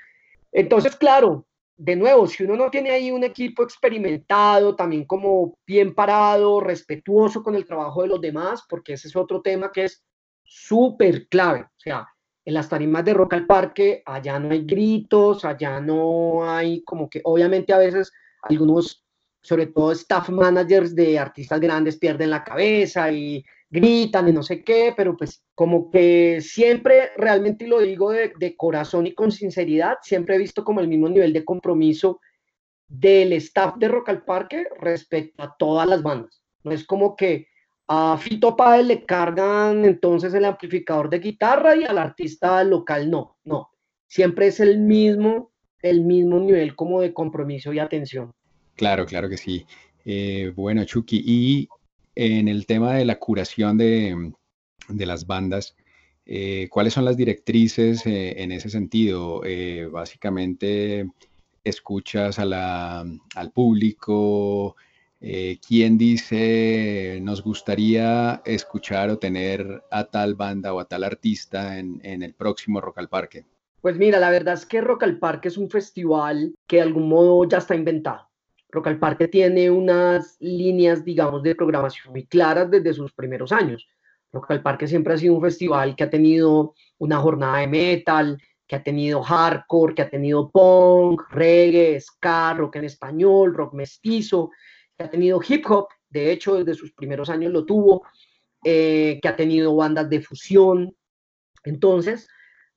[0.52, 1.46] Entonces, claro,
[1.78, 7.42] de nuevo, si uno no tiene ahí un equipo experimentado, también como bien parado, respetuoso
[7.42, 10.04] con el trabajo de los demás, porque ese es otro tema que es
[10.44, 11.62] súper clave.
[11.62, 12.06] O sea,
[12.46, 17.10] en las tarimas de Rock al Parque, allá no hay gritos, allá no hay como
[17.10, 18.12] que, obviamente a veces
[18.44, 19.06] algunos,
[19.42, 24.64] sobre todo staff managers de artistas grandes pierden la cabeza y gritan y no sé
[24.64, 29.98] qué, pero pues como que siempre, realmente lo digo de, de corazón y con sinceridad,
[30.02, 32.20] siempre he visto como el mismo nivel de compromiso
[32.88, 36.44] del staff de Rock al Parque respecto a todas las bandas.
[36.64, 37.48] No es como que
[37.94, 43.36] a Fito Páez le cargan entonces el amplificador de guitarra y al artista local no,
[43.44, 43.70] no.
[44.08, 45.52] Siempre es el mismo,
[45.82, 48.32] el mismo nivel como de compromiso y atención.
[48.78, 49.66] Claro, claro que sí.
[50.06, 51.68] Eh, bueno, Chucky, y
[52.16, 54.32] en el tema de la curación de,
[54.88, 55.76] las bandas,
[56.26, 59.42] eh, ¿cuáles son las directrices eh, en ese sentido?
[59.92, 61.10] básicamente,
[61.66, 64.78] escuchas al público,
[65.24, 71.78] eh, ¿Quién dice nos gustaría escuchar o tener a tal banda o a tal artista
[71.78, 73.46] en, el próximo Rock al Parque?
[73.82, 77.08] Pues mira, la verdad es que Rock al Parque es un festival que de algún
[77.08, 78.30] modo ya está inventado.
[78.70, 83.88] Rock al Parque tiene unas líneas, digamos, de programación muy claras desde sus primeros años.
[84.34, 88.38] Rock al Parque siempre ha sido un festival que ha tenido una jornada de metal,
[88.66, 94.50] que ha tenido hardcore, que ha tenido punk, reggae, ska, rock en español, rock mestizo,
[95.02, 98.04] ha tenido hip hop, de hecho desde sus primeros años lo tuvo,
[98.64, 100.96] eh, que ha tenido bandas de fusión.
[101.64, 102.28] Entonces,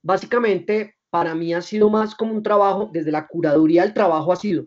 [0.03, 4.37] básicamente, para mí ha sido más como un trabajo, desde la curaduría el trabajo ha
[4.37, 4.66] sido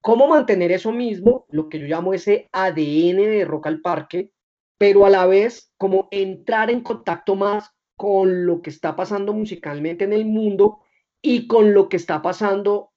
[0.00, 4.30] cómo mantener eso mismo, lo que yo llamo ese ADN de Rock al Parque,
[4.78, 10.04] pero a la vez como entrar en contacto más con lo que está pasando musicalmente
[10.04, 10.78] en el mundo
[11.20, 12.92] y con lo que está pasando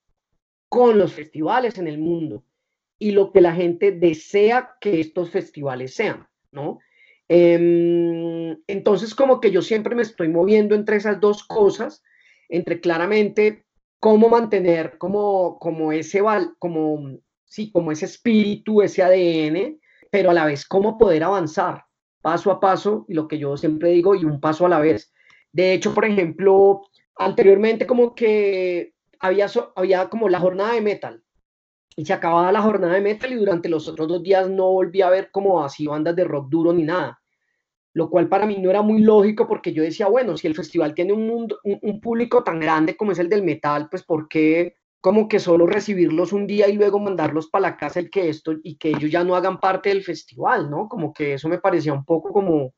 [0.68, 2.44] con los festivales en el mundo
[3.00, 6.78] y lo que la gente desea que estos festivales sean, ¿no?
[7.28, 12.04] Em, entonces, como que yo siempre me estoy moviendo entre esas dos cosas,
[12.48, 13.64] entre claramente
[13.98, 16.22] cómo mantener como, como ese,
[16.58, 19.80] como, sí, como ese espíritu, ese ADN,
[20.10, 21.84] pero a la vez cómo poder avanzar
[22.20, 25.10] paso a paso, y lo que yo siempre digo, y un paso a la vez.
[25.52, 26.82] De hecho, por ejemplo,
[27.16, 31.22] anteriormente como que había, había como la jornada de metal,
[31.96, 35.02] y se acababa la jornada de metal y durante los otros dos días no volví
[35.02, 37.20] a ver como así bandas de rock duro ni nada,
[37.92, 40.94] lo cual para mí no era muy lógico porque yo decía, bueno, si el festival
[40.94, 44.74] tiene un, mundo, un, público tan grande como es el del metal, pues ¿por qué
[45.00, 48.52] como que solo recibirlos un día y luego mandarlos para la casa y que esto
[48.62, 50.88] y que ellos ya no hagan parte del festival, ¿no?
[50.88, 52.74] Como que eso me parecía un poco como,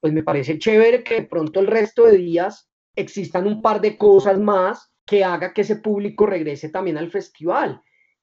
[0.00, 3.98] pues me parece chévere que de pronto el resto de días existan un par de
[3.98, 7.82] cosas más que haga que ese público regrese también al festival.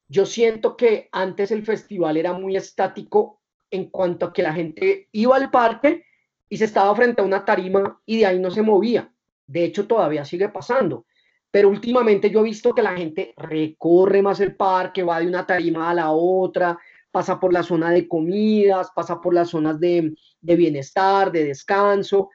[0.10, 3.39] Yo siento que antes el festival era muy estático
[3.72, 6.03] en cuanto a que la gente iba al parque
[6.49, 9.10] y se estaba frente a una tarima y de ahí no se movía.
[9.47, 11.05] De hecho, todavía sigue pasando
[11.51, 15.45] pero últimamente yo he visto que la gente recorre más el parque, va de una
[15.45, 16.78] tarima a la otra,
[17.12, 22.30] pasa por la zona de comidas, pasa por las zonas de, bienestar, de descanso,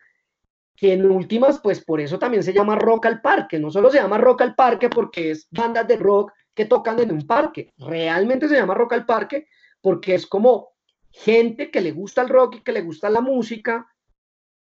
[0.75, 3.99] que en últimas, pues por eso también se llama rock al parque, no solo se
[3.99, 8.49] llama rock al parque porque es bandas de rock que tocan en un parque, realmente
[8.49, 9.49] se llama rock al parque
[9.81, 10.71] porque es como
[11.11, 13.87] gente que le gusta el rock y que le gusta la música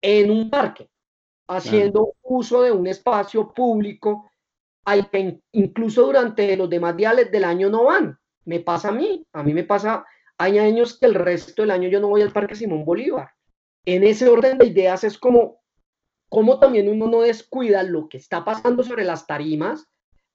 [0.02, 0.90] en un parque,
[1.48, 4.30] haciendo uso de un espacio público
[4.84, 8.18] hay que incluso durante los demás días del año no van.
[8.44, 10.04] Me pasa a mí, a mí me pasa,
[10.36, 13.30] hay años que el resto del año yo no voy al Parque Simón Bolívar.
[13.86, 15.62] En ese orden de ideas es como,
[16.28, 19.86] como también uno no descuida lo que está pasando sobre las tarimas,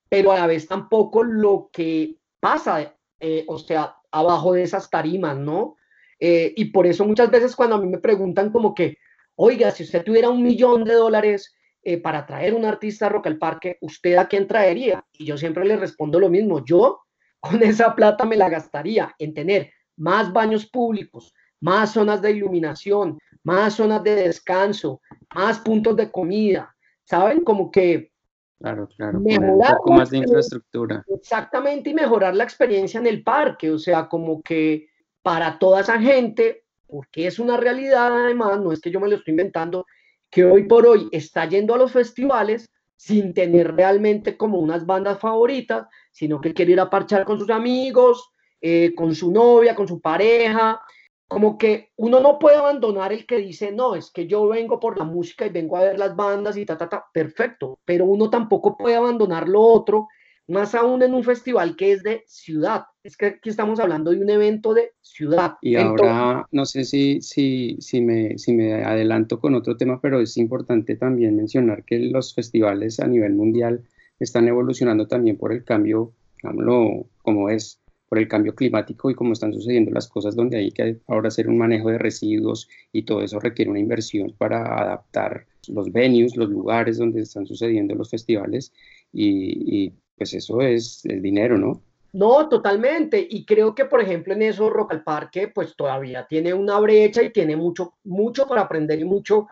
[0.09, 5.37] pero a la vez tampoco lo que pasa, eh, o sea, abajo de esas tarimas,
[5.37, 5.77] ¿no?
[6.19, 8.97] Eh, y por eso muchas veces cuando a mí me preguntan como que,
[9.35, 13.37] oiga, si usted tuviera un millón de dólares, eh, para traer un artista rock al
[13.37, 15.05] parque, ¿usted a quién traería?
[15.13, 16.99] Y yo siempre le respondo lo mismo, yo
[17.39, 23.17] con esa plata me la gastaría en tener más baños públicos, más zonas de iluminación,
[23.43, 25.01] más zonas de descanso,
[25.33, 27.41] más puntos de comida, ¿saben?
[27.43, 28.11] Como que...
[28.59, 31.03] Claro, claro, mejorar un poco más de infraestructura.
[31.07, 34.89] Exactamente, y mejorar la experiencia en el parque, o sea, como que
[35.21, 39.15] para toda esa gente, porque es una realidad además, no es que yo me lo
[39.15, 39.85] estoy inventando,
[40.29, 45.19] que hoy por hoy está yendo a los festivales sin tener realmente como unas bandas
[45.19, 48.29] favoritas, sino que quiere ir a parchar con sus amigos,
[48.59, 50.81] eh, con su novia, con su pareja.
[51.29, 54.97] Como que uno no puede abandonar el que dice, no, es que yo vengo por
[54.97, 58.29] la música y vengo a ver las bandas y ta, ta, ta, perfecto, pero uno
[58.29, 60.07] tampoco puede abandonar lo otro
[60.49, 62.85] más aún en un festival que es de ciudad.
[63.03, 65.53] Es que aquí estamos hablando de un evento de ciudad.
[65.61, 70.19] Y ahora, no sé si, si, si, me, si me adelanto con otro tema, pero
[70.19, 73.83] es importante también mencionar que los festivales a nivel mundial
[74.19, 77.79] están evolucionando también por el cambio, digámoslo como es,
[78.09, 81.47] por el cambio climático y cómo están sucediendo las cosas, donde hay que ahora hacer
[81.47, 86.49] un manejo de residuos y todo eso requiere una inversión para adaptar los venues, los
[86.49, 88.73] lugares donde están sucediendo los festivales
[89.13, 91.81] y, y pues eso es el dinero, ¿no?
[92.11, 93.25] No, totalmente.
[93.29, 97.21] Y creo que, por ejemplo, en eso Rock al Parque, pues todavía tiene una brecha
[97.21, 99.47] y tiene mucho, mucho para aprender y mucho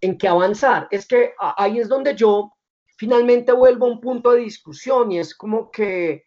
[0.00, 0.86] en qué avanzar.
[0.90, 2.52] Es que ahí es donde yo
[2.96, 6.24] finalmente vuelvo a un punto de discusión y es como que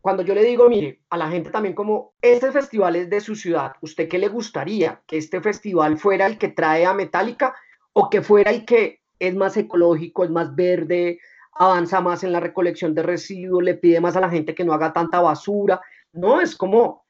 [0.00, 3.34] cuando yo le digo, mire, a la gente también como, este festival es de su
[3.34, 5.02] ciudad, ¿usted qué le gustaría?
[5.06, 7.54] ¿Que este festival fuera el que trae a Metallica
[7.92, 11.18] o que fuera el que es más ecológico, es más verde,
[11.52, 14.72] avanza más en la recolección de residuos, le pide más a la gente que no
[14.72, 15.80] haga tanta basura.
[16.12, 17.04] No, es como,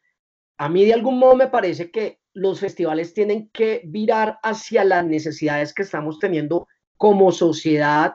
[0.59, 5.05] a mí de algún modo me parece que los festivales tienen que virar hacia las
[5.05, 6.67] necesidades que estamos teniendo
[6.97, 8.15] como sociedad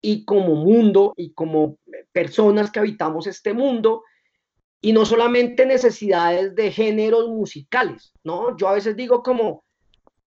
[0.00, 1.77] y como mundo y como
[2.18, 4.02] personas que habitamos este mundo
[4.80, 8.56] y no solamente necesidades de géneros musicales, ¿no?
[8.56, 9.62] Yo a veces digo como,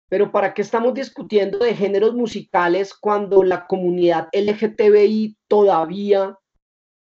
[0.07, 6.37] pero ¿para qué estamos discutiendo de géneros musicales cuando la comunidad LGTBI todavía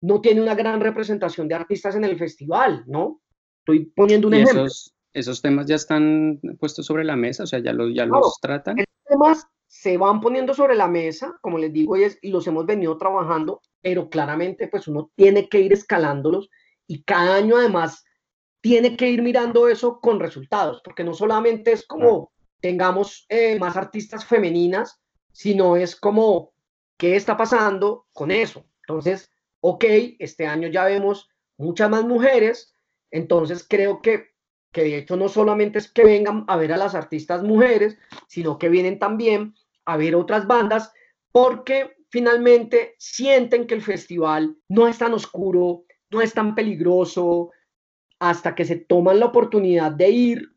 [0.02, 3.20] no tiene una gran representación de artistas en el festival, ¿no?
[3.62, 4.66] Estoy poniendo un ejemplo.
[4.66, 8.38] Esos, esos, temas ya están puestos sobre la mesa, o sea, ya, los, ya los
[8.40, 8.78] tratan.
[8.78, 12.46] Esos temas se van poniendo sobre la mesa, como les digo, y, es, y los
[12.46, 16.48] hemos venido trabajando, pero claramente pues uno tiene que ir escalándolos
[16.86, 18.04] y cada año además
[18.60, 23.76] tiene que ir mirando eso con resultados, porque no solamente es como tengamos eh, más
[23.76, 25.00] artistas femeninas,
[25.32, 26.52] sino es como
[26.96, 28.64] ¿qué está pasando con eso?
[28.86, 29.84] Entonces, ok,
[30.18, 32.74] este año ya vemos muchas más mujeres,
[33.10, 34.30] entonces creo que,
[34.76, 37.96] que de hecho no solamente es que vengan a ver a las artistas mujeres,
[38.26, 39.54] sino que vienen también
[39.86, 40.92] a ver otras bandas
[41.32, 47.52] porque finalmente sienten que el festival no es tan oscuro, no es tan peligroso,
[48.18, 50.48] hasta que se toman la oportunidad de ir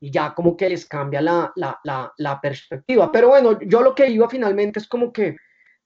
[0.00, 3.10] y ya como que les cambia la, la, perspectiva.
[3.10, 5.34] Pero bueno, yo lo que iba finalmente es como que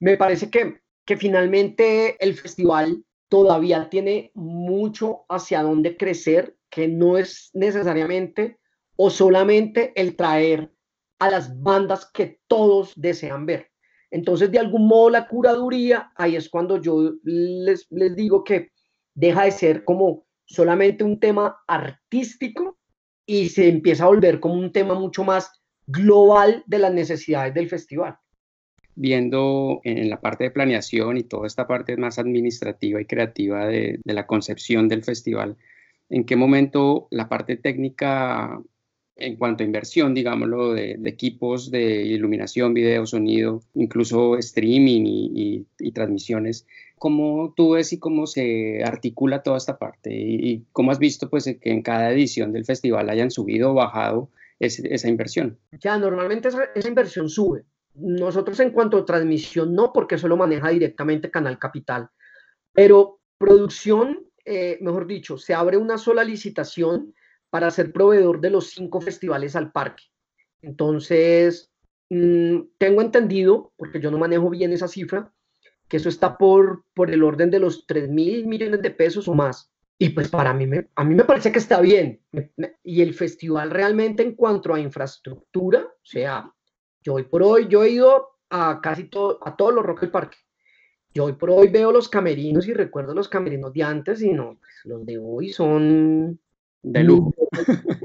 [0.00, 7.18] me parece que, que finalmente el festival todavía tiene mucho hacia dónde crecer, que no
[7.18, 8.58] es necesariamente
[8.96, 10.70] o solamente el traer
[11.18, 13.70] a las bandas que todos desean ver.
[14.10, 18.70] Entonces, de algún modo, la curaduría, ahí es cuando yo les, les digo que
[19.14, 22.78] deja de ser como solamente un tema artístico
[23.24, 27.68] y se empieza a volver como un tema mucho más global de las necesidades del
[27.68, 28.18] festival.
[28.96, 34.00] Viendo en la parte de planeación y toda esta parte más administrativa y creativa de,
[34.04, 35.56] de la concepción del festival,
[36.10, 38.60] ¿en qué momento la parte técnica
[39.20, 46.66] en cuanto a inversión, digámoslo, de, equipos de iluminación, video, sonido, incluso streaming y, transmisiones.
[46.98, 50.10] ¿Cómo tú ves y cómo se articula toda esta parte?
[50.12, 54.30] ¿Y, cómo has visto pues, que en cada edición del festival hayan subido o bajado
[54.58, 55.58] esa inversión?
[55.80, 57.64] Ya, normalmente esa, inversión sube.
[57.94, 62.08] Nosotros en cuanto a transmisión no, porque eso lo maneja directamente Canal Capital.
[62.72, 67.14] Pero producción, eh, mejor dicho, se abre una sola licitación
[67.50, 70.04] para ser proveedor de los cinco festivales al parque.
[70.62, 71.72] Entonces,
[72.10, 75.32] mm, tengo entendido, porque yo no manejo bien esa cifra,
[75.88, 79.34] que eso está por, por el orden de los 3 mil millones de pesos o
[79.34, 79.72] más.
[79.98, 82.22] Y pues para mí, me, a mí me parece que está bien.
[82.82, 86.50] Y el festival realmente en cuanto a infraestructura, o sea,
[87.02, 90.10] yo hoy por hoy, yo he ido a casi todo, a todos los Rock del
[90.10, 90.38] Parque.
[91.12, 94.56] Yo hoy por hoy veo los camerinos y recuerdo los camerinos de antes y no,
[94.60, 96.38] pues, los de hoy son
[96.82, 97.34] de lujo.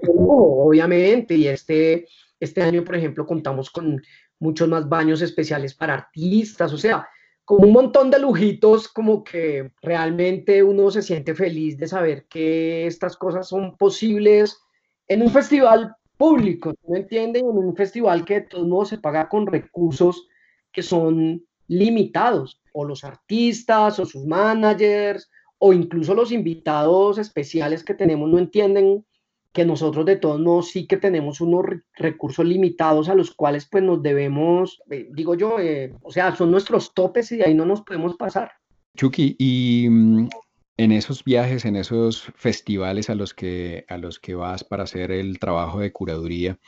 [0.08, 2.08] Obviamente, y este,
[2.40, 4.02] este año, por ejemplo, contamos con
[4.40, 7.08] muchos más baños especiales para artistas, o sea,
[7.46, 12.88] como un montón de lujitos, como que realmente uno se siente feliz de saber que
[12.88, 14.60] estas cosas son posibles
[15.08, 17.46] en un festival público, ¿me entienden?
[17.46, 20.28] En un festival que de todos modos se paga con recursos
[20.72, 27.94] que son limitados, o los artistas, o sus managers, o incluso los invitados especiales que
[27.94, 29.06] tenemos no entienden
[29.54, 33.82] que nosotros de todos modos sí que tenemos unos recursos limitados a los cuales pues
[33.82, 37.66] nos debemos, eh, digo yo, eh, o sea, son nuestros topes y de ahí no
[37.66, 38.52] nos podemos pasar.
[38.98, 40.28] Chucky, y mm,
[40.76, 45.12] en esos viajes, en esos festivales a los que, a los que vas para hacer
[45.12, 46.60] el trabajo de curaduría,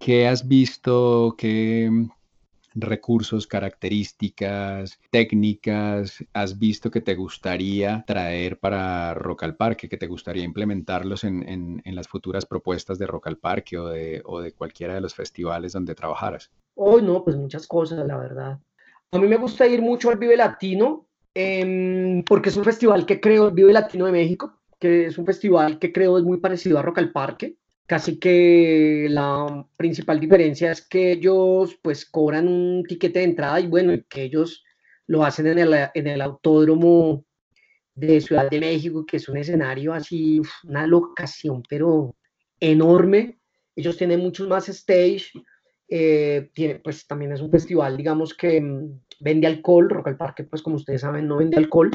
[0.00, 1.36] ¿qué has visto?
[1.38, 1.88] ¿Qué,
[2.80, 10.06] recursos, características, técnicas has visto que te gustaría traer para Rock al Parque, que te
[10.06, 14.94] gustaría implementarlos en, las futuras propuestas de Rock al Parque o de, o de cualquiera
[14.94, 16.50] de los festivales donde trabajaras?
[16.74, 18.58] Hoy no, pues muchas cosas, la verdad.
[19.10, 23.20] A mí me gusta ir mucho al Vive Latino, em, porque es un festival que
[23.20, 26.78] creo, el Vive Latino de México, que es un festival que creo es muy parecido
[26.78, 27.56] a Rock al Parque
[27.88, 33.66] Casi que la principal diferencia es que ellos pues cobran un tiquete de entrada y
[33.66, 34.62] bueno, que ellos
[35.06, 37.24] lo hacen en el, en el autódromo
[37.94, 42.14] de Ciudad de México, que es un escenario así, una locación, pero
[42.60, 43.38] enorme.
[43.74, 45.32] Ellos tienen muchos más stage,
[45.88, 50.44] eh, tiene, pues también es un festival, digamos, que mm, vende alcohol, Rock al Parque,
[50.44, 51.90] pues como ustedes saben, no vende alcohol,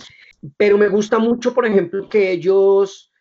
[0.58, 3.12] pero me gusta mucho, por ejemplo, que ellos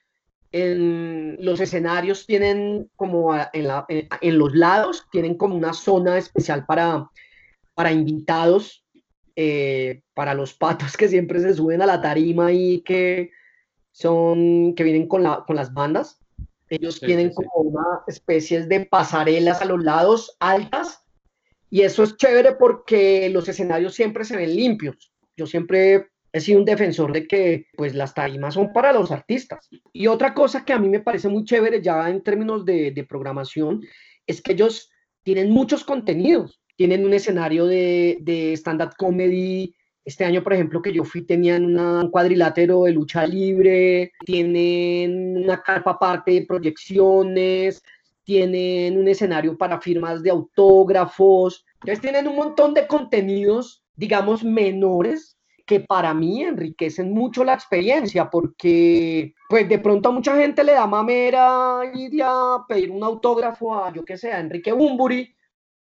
[0.52, 7.10] en los escenarios tienen como en, los lados, tienen como una zona especial para,
[7.74, 8.84] para invitados,
[9.34, 13.30] eh, para los patos que siempre se suben a la tarima y que
[13.90, 16.18] son, que vienen con, la, con las bandas.
[16.68, 21.04] Ellos tienen como una especie de pasarelas a los lados altas
[21.68, 25.12] y eso es chévere porque los escenarios siempre se ven limpios.
[25.36, 29.68] Yo siempre he sido un defensor de que pues las tarimas son para los artistas.
[29.92, 33.82] Y otra cosa que a mí me parece muy chévere ya en términos de, programación
[34.26, 34.90] es que ellos
[35.22, 36.60] tienen muchos contenidos.
[36.76, 39.74] Tienen un escenario de, de stand-up comedy.
[40.04, 45.62] Este año, por ejemplo, que yo fui, tenían un cuadrilátero de lucha libre, tienen una
[45.62, 47.82] carpa aparte de proyecciones,
[48.24, 51.64] tienen un escenario para firmas de autógrafos.
[51.74, 55.36] Entonces tienen un montón de contenidos, digamos, menores,
[55.66, 60.72] que para mí enriquecen mucho la experiencia, porque pues de pronto a mucha gente le
[60.72, 65.34] da mamera ir a pedir un autógrafo a, yo que sé, Enrique Bumburi,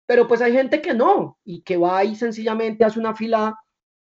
[0.05, 3.57] pero pues hay gente que no y que va y sencillamente hace una fila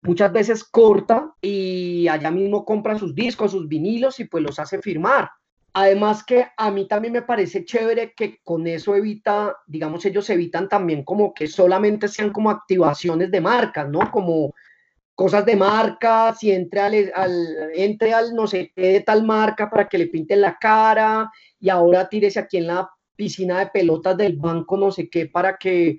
[0.02, 4.82] muchas veces corta y allá mismo compra sus discos, sus vinilos y pues los hace
[4.82, 5.30] firmar.
[5.74, 10.68] Además que a mí también me parece chévere que con eso evita, digamos, ellos evitan
[10.68, 14.10] también como que solamente sean como activaciones de marcas, ¿no?
[14.10, 14.54] Como
[15.20, 19.90] cosas de marcas y entre al, entre al no sé qué de tal marca para
[19.90, 24.38] que le pinten la cara y ahora tírese aquí en la piscina de pelotas del
[24.38, 25.98] banco no sé qué para que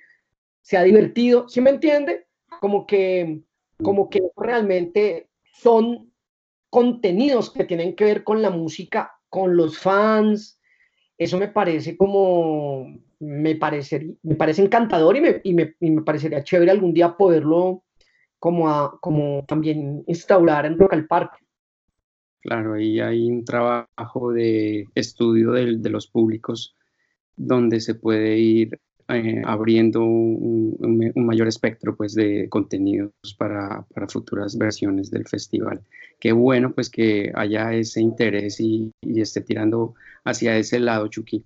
[0.62, 2.28] sea divertido, ¿sí me entiende?
[2.62, 3.42] Como que,
[3.82, 6.10] como que realmente son
[6.70, 10.58] contenidos que tienen que ver con la música con los fans.
[11.18, 12.86] Eso me parece como,
[13.18, 17.18] me parece, me parece encantador y me, y me, y me parecería chévere algún día
[17.18, 17.84] poderlo
[18.40, 21.38] como, como también instaurar en Rock al Parque.
[22.40, 26.74] Claro, ahí hay un trabajo de estudio de, de los públicos
[27.36, 28.80] donde se puede ir
[29.12, 35.82] eh, abriendo un, mayor espectro pues, de contenidos para, para, futuras versiones del festival.
[36.20, 41.44] Qué bueno pues que haya ese interés y, y, esté tirando hacia ese lado, Chucky.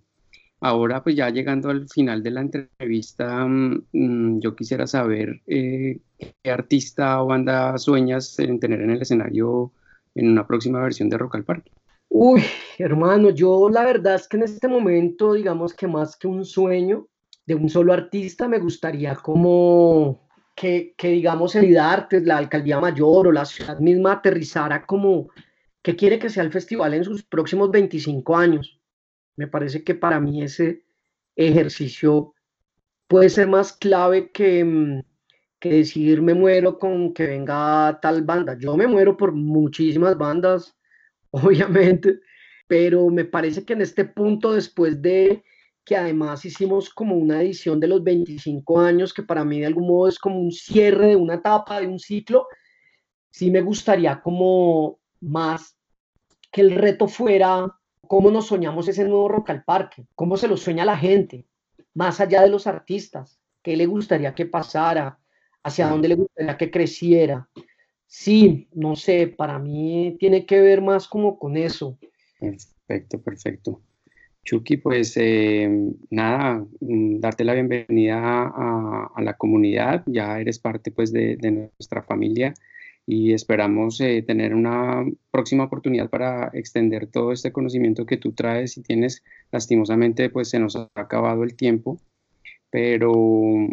[0.64, 6.00] Ahora pues ya llegando al final de la entrevista, mm, yo quisiera saber eh,
[6.42, 9.72] qué artista o banda sueñas en tener en el escenario
[10.14, 11.70] en una próxima versión de Rock al Parque.
[12.08, 12.42] Uy,
[12.78, 17.08] hermano, yo la verdad es que en este momento, digamos que más que un sueño,
[17.44, 23.26] de un solo artista, me gustaría como que, que digamos, el Artes, la alcaldía mayor
[23.26, 25.28] o la ciudad misma aterrizara como
[25.82, 28.80] que quiere que sea el festival en sus próximos 25 años.
[29.36, 30.84] Me parece que para mí ese
[31.36, 32.34] ejercicio
[33.08, 35.02] puede ser más clave que, mm,
[35.60, 38.56] que decir me muero con que venga tal banda.
[38.58, 40.76] Yo me muero por muchísimas bandas,
[41.30, 42.20] obviamente,
[42.66, 45.42] pero me parece que en este punto, después de
[45.84, 49.86] que además hicimos como una edición de los 25 años, que para mí de algún
[49.86, 52.46] modo es como un cierre de una etapa, de un ciclo,
[53.30, 55.76] sí me gustaría como más
[56.50, 57.66] que el reto fuera
[58.08, 61.46] cómo nos soñamos ese nuevo Rock al Parque, cómo se lo sueña la gente,
[61.94, 65.18] más allá de los artistas, qué le gustaría que pasara,
[65.62, 67.48] hacia dónde le gustaría que creciera.
[68.06, 71.98] Sí, no sé, para mí tiene que ver más como con eso.
[72.38, 73.80] Perfecto, perfecto.
[74.44, 75.68] Chucky, pues eh,
[76.10, 82.52] nada, mm, darte la bienvenida a, la comunidad, ya eres parte pues de, nuestra familia
[83.06, 88.76] y esperamos eh, tener una próxima oportunidad para extender todo este conocimiento que tú traes
[88.78, 89.22] y tienes.
[89.52, 92.00] Lastimosamente pues se nos ha acabado el tiempo,
[92.70, 93.12] pero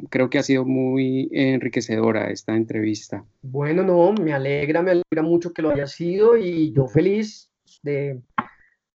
[0.10, 3.24] creo que ha sido muy enriquecedora esta entrevista.
[3.42, 7.50] Bueno, no, me alegra, me alegra mucho que lo haya sido y yo feliz
[7.84, 8.20] de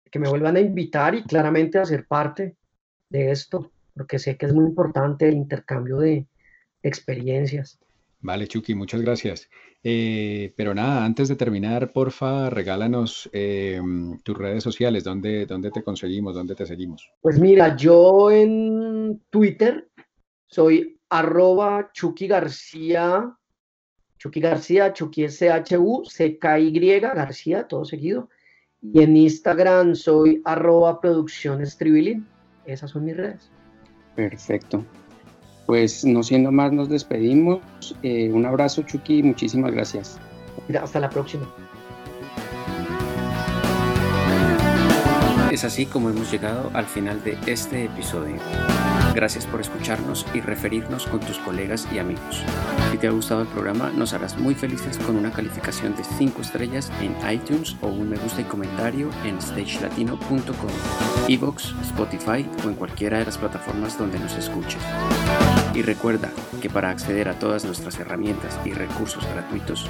[0.09, 2.55] que me vuelvan a invitar y claramente a ser parte
[3.09, 6.27] de esto, porque sé que es muy importante el intercambio de
[6.81, 7.79] experiencias.
[8.23, 9.49] Vale, Chucky, muchas gracias.
[9.83, 15.83] Eh, pero nada, antes de terminar, porfa, regálanos em, tus redes sociales, ¿dónde, ¿dónde te
[15.83, 17.11] conseguimos, dónde te seguimos?
[17.21, 19.89] Pues mira, yo en Twitter
[20.47, 23.37] soy arroba Chucky García,
[24.17, 28.29] Chucky García, Chucky S-H-U-C-K-Y, García, todo seguido.
[28.81, 31.77] Y en Instagram soy arroba producciones
[32.65, 33.51] Esas son mis redes.
[34.15, 34.85] Perfecto.
[35.65, 37.61] Pues no siendo más, nos despedimos.
[38.03, 39.23] Eh, un abrazo, Chucky.
[39.23, 40.19] Muchísimas gracias.
[40.81, 41.47] Hasta la próxima.
[45.53, 48.37] Es así como hemos llegado al final de este episodio.
[49.13, 52.41] Gracias por escucharnos y referirnos con tus colegas y amigos.
[52.91, 56.41] Si te ha gustado el programa, nos harás muy felices con una calificación de 5
[56.41, 60.71] estrellas en iTunes o un me gusta y comentario en stagelatino.com,
[61.27, 64.81] Evox, Spotify o en cualquiera de las plataformas donde nos escuches.
[65.73, 66.29] Y recuerda
[66.61, 69.89] que para acceder a todas nuestras herramientas y recursos gratuitos,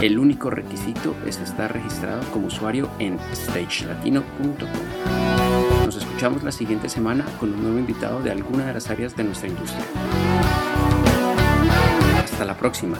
[0.00, 5.84] el único requisito es estar registrado como usuario en stagelatino.com.
[5.84, 9.24] Nos escuchamos la siguiente semana con un nuevo invitado de alguna de las áreas de
[9.24, 9.84] nuestra industria.
[12.22, 12.96] Hasta la próxima.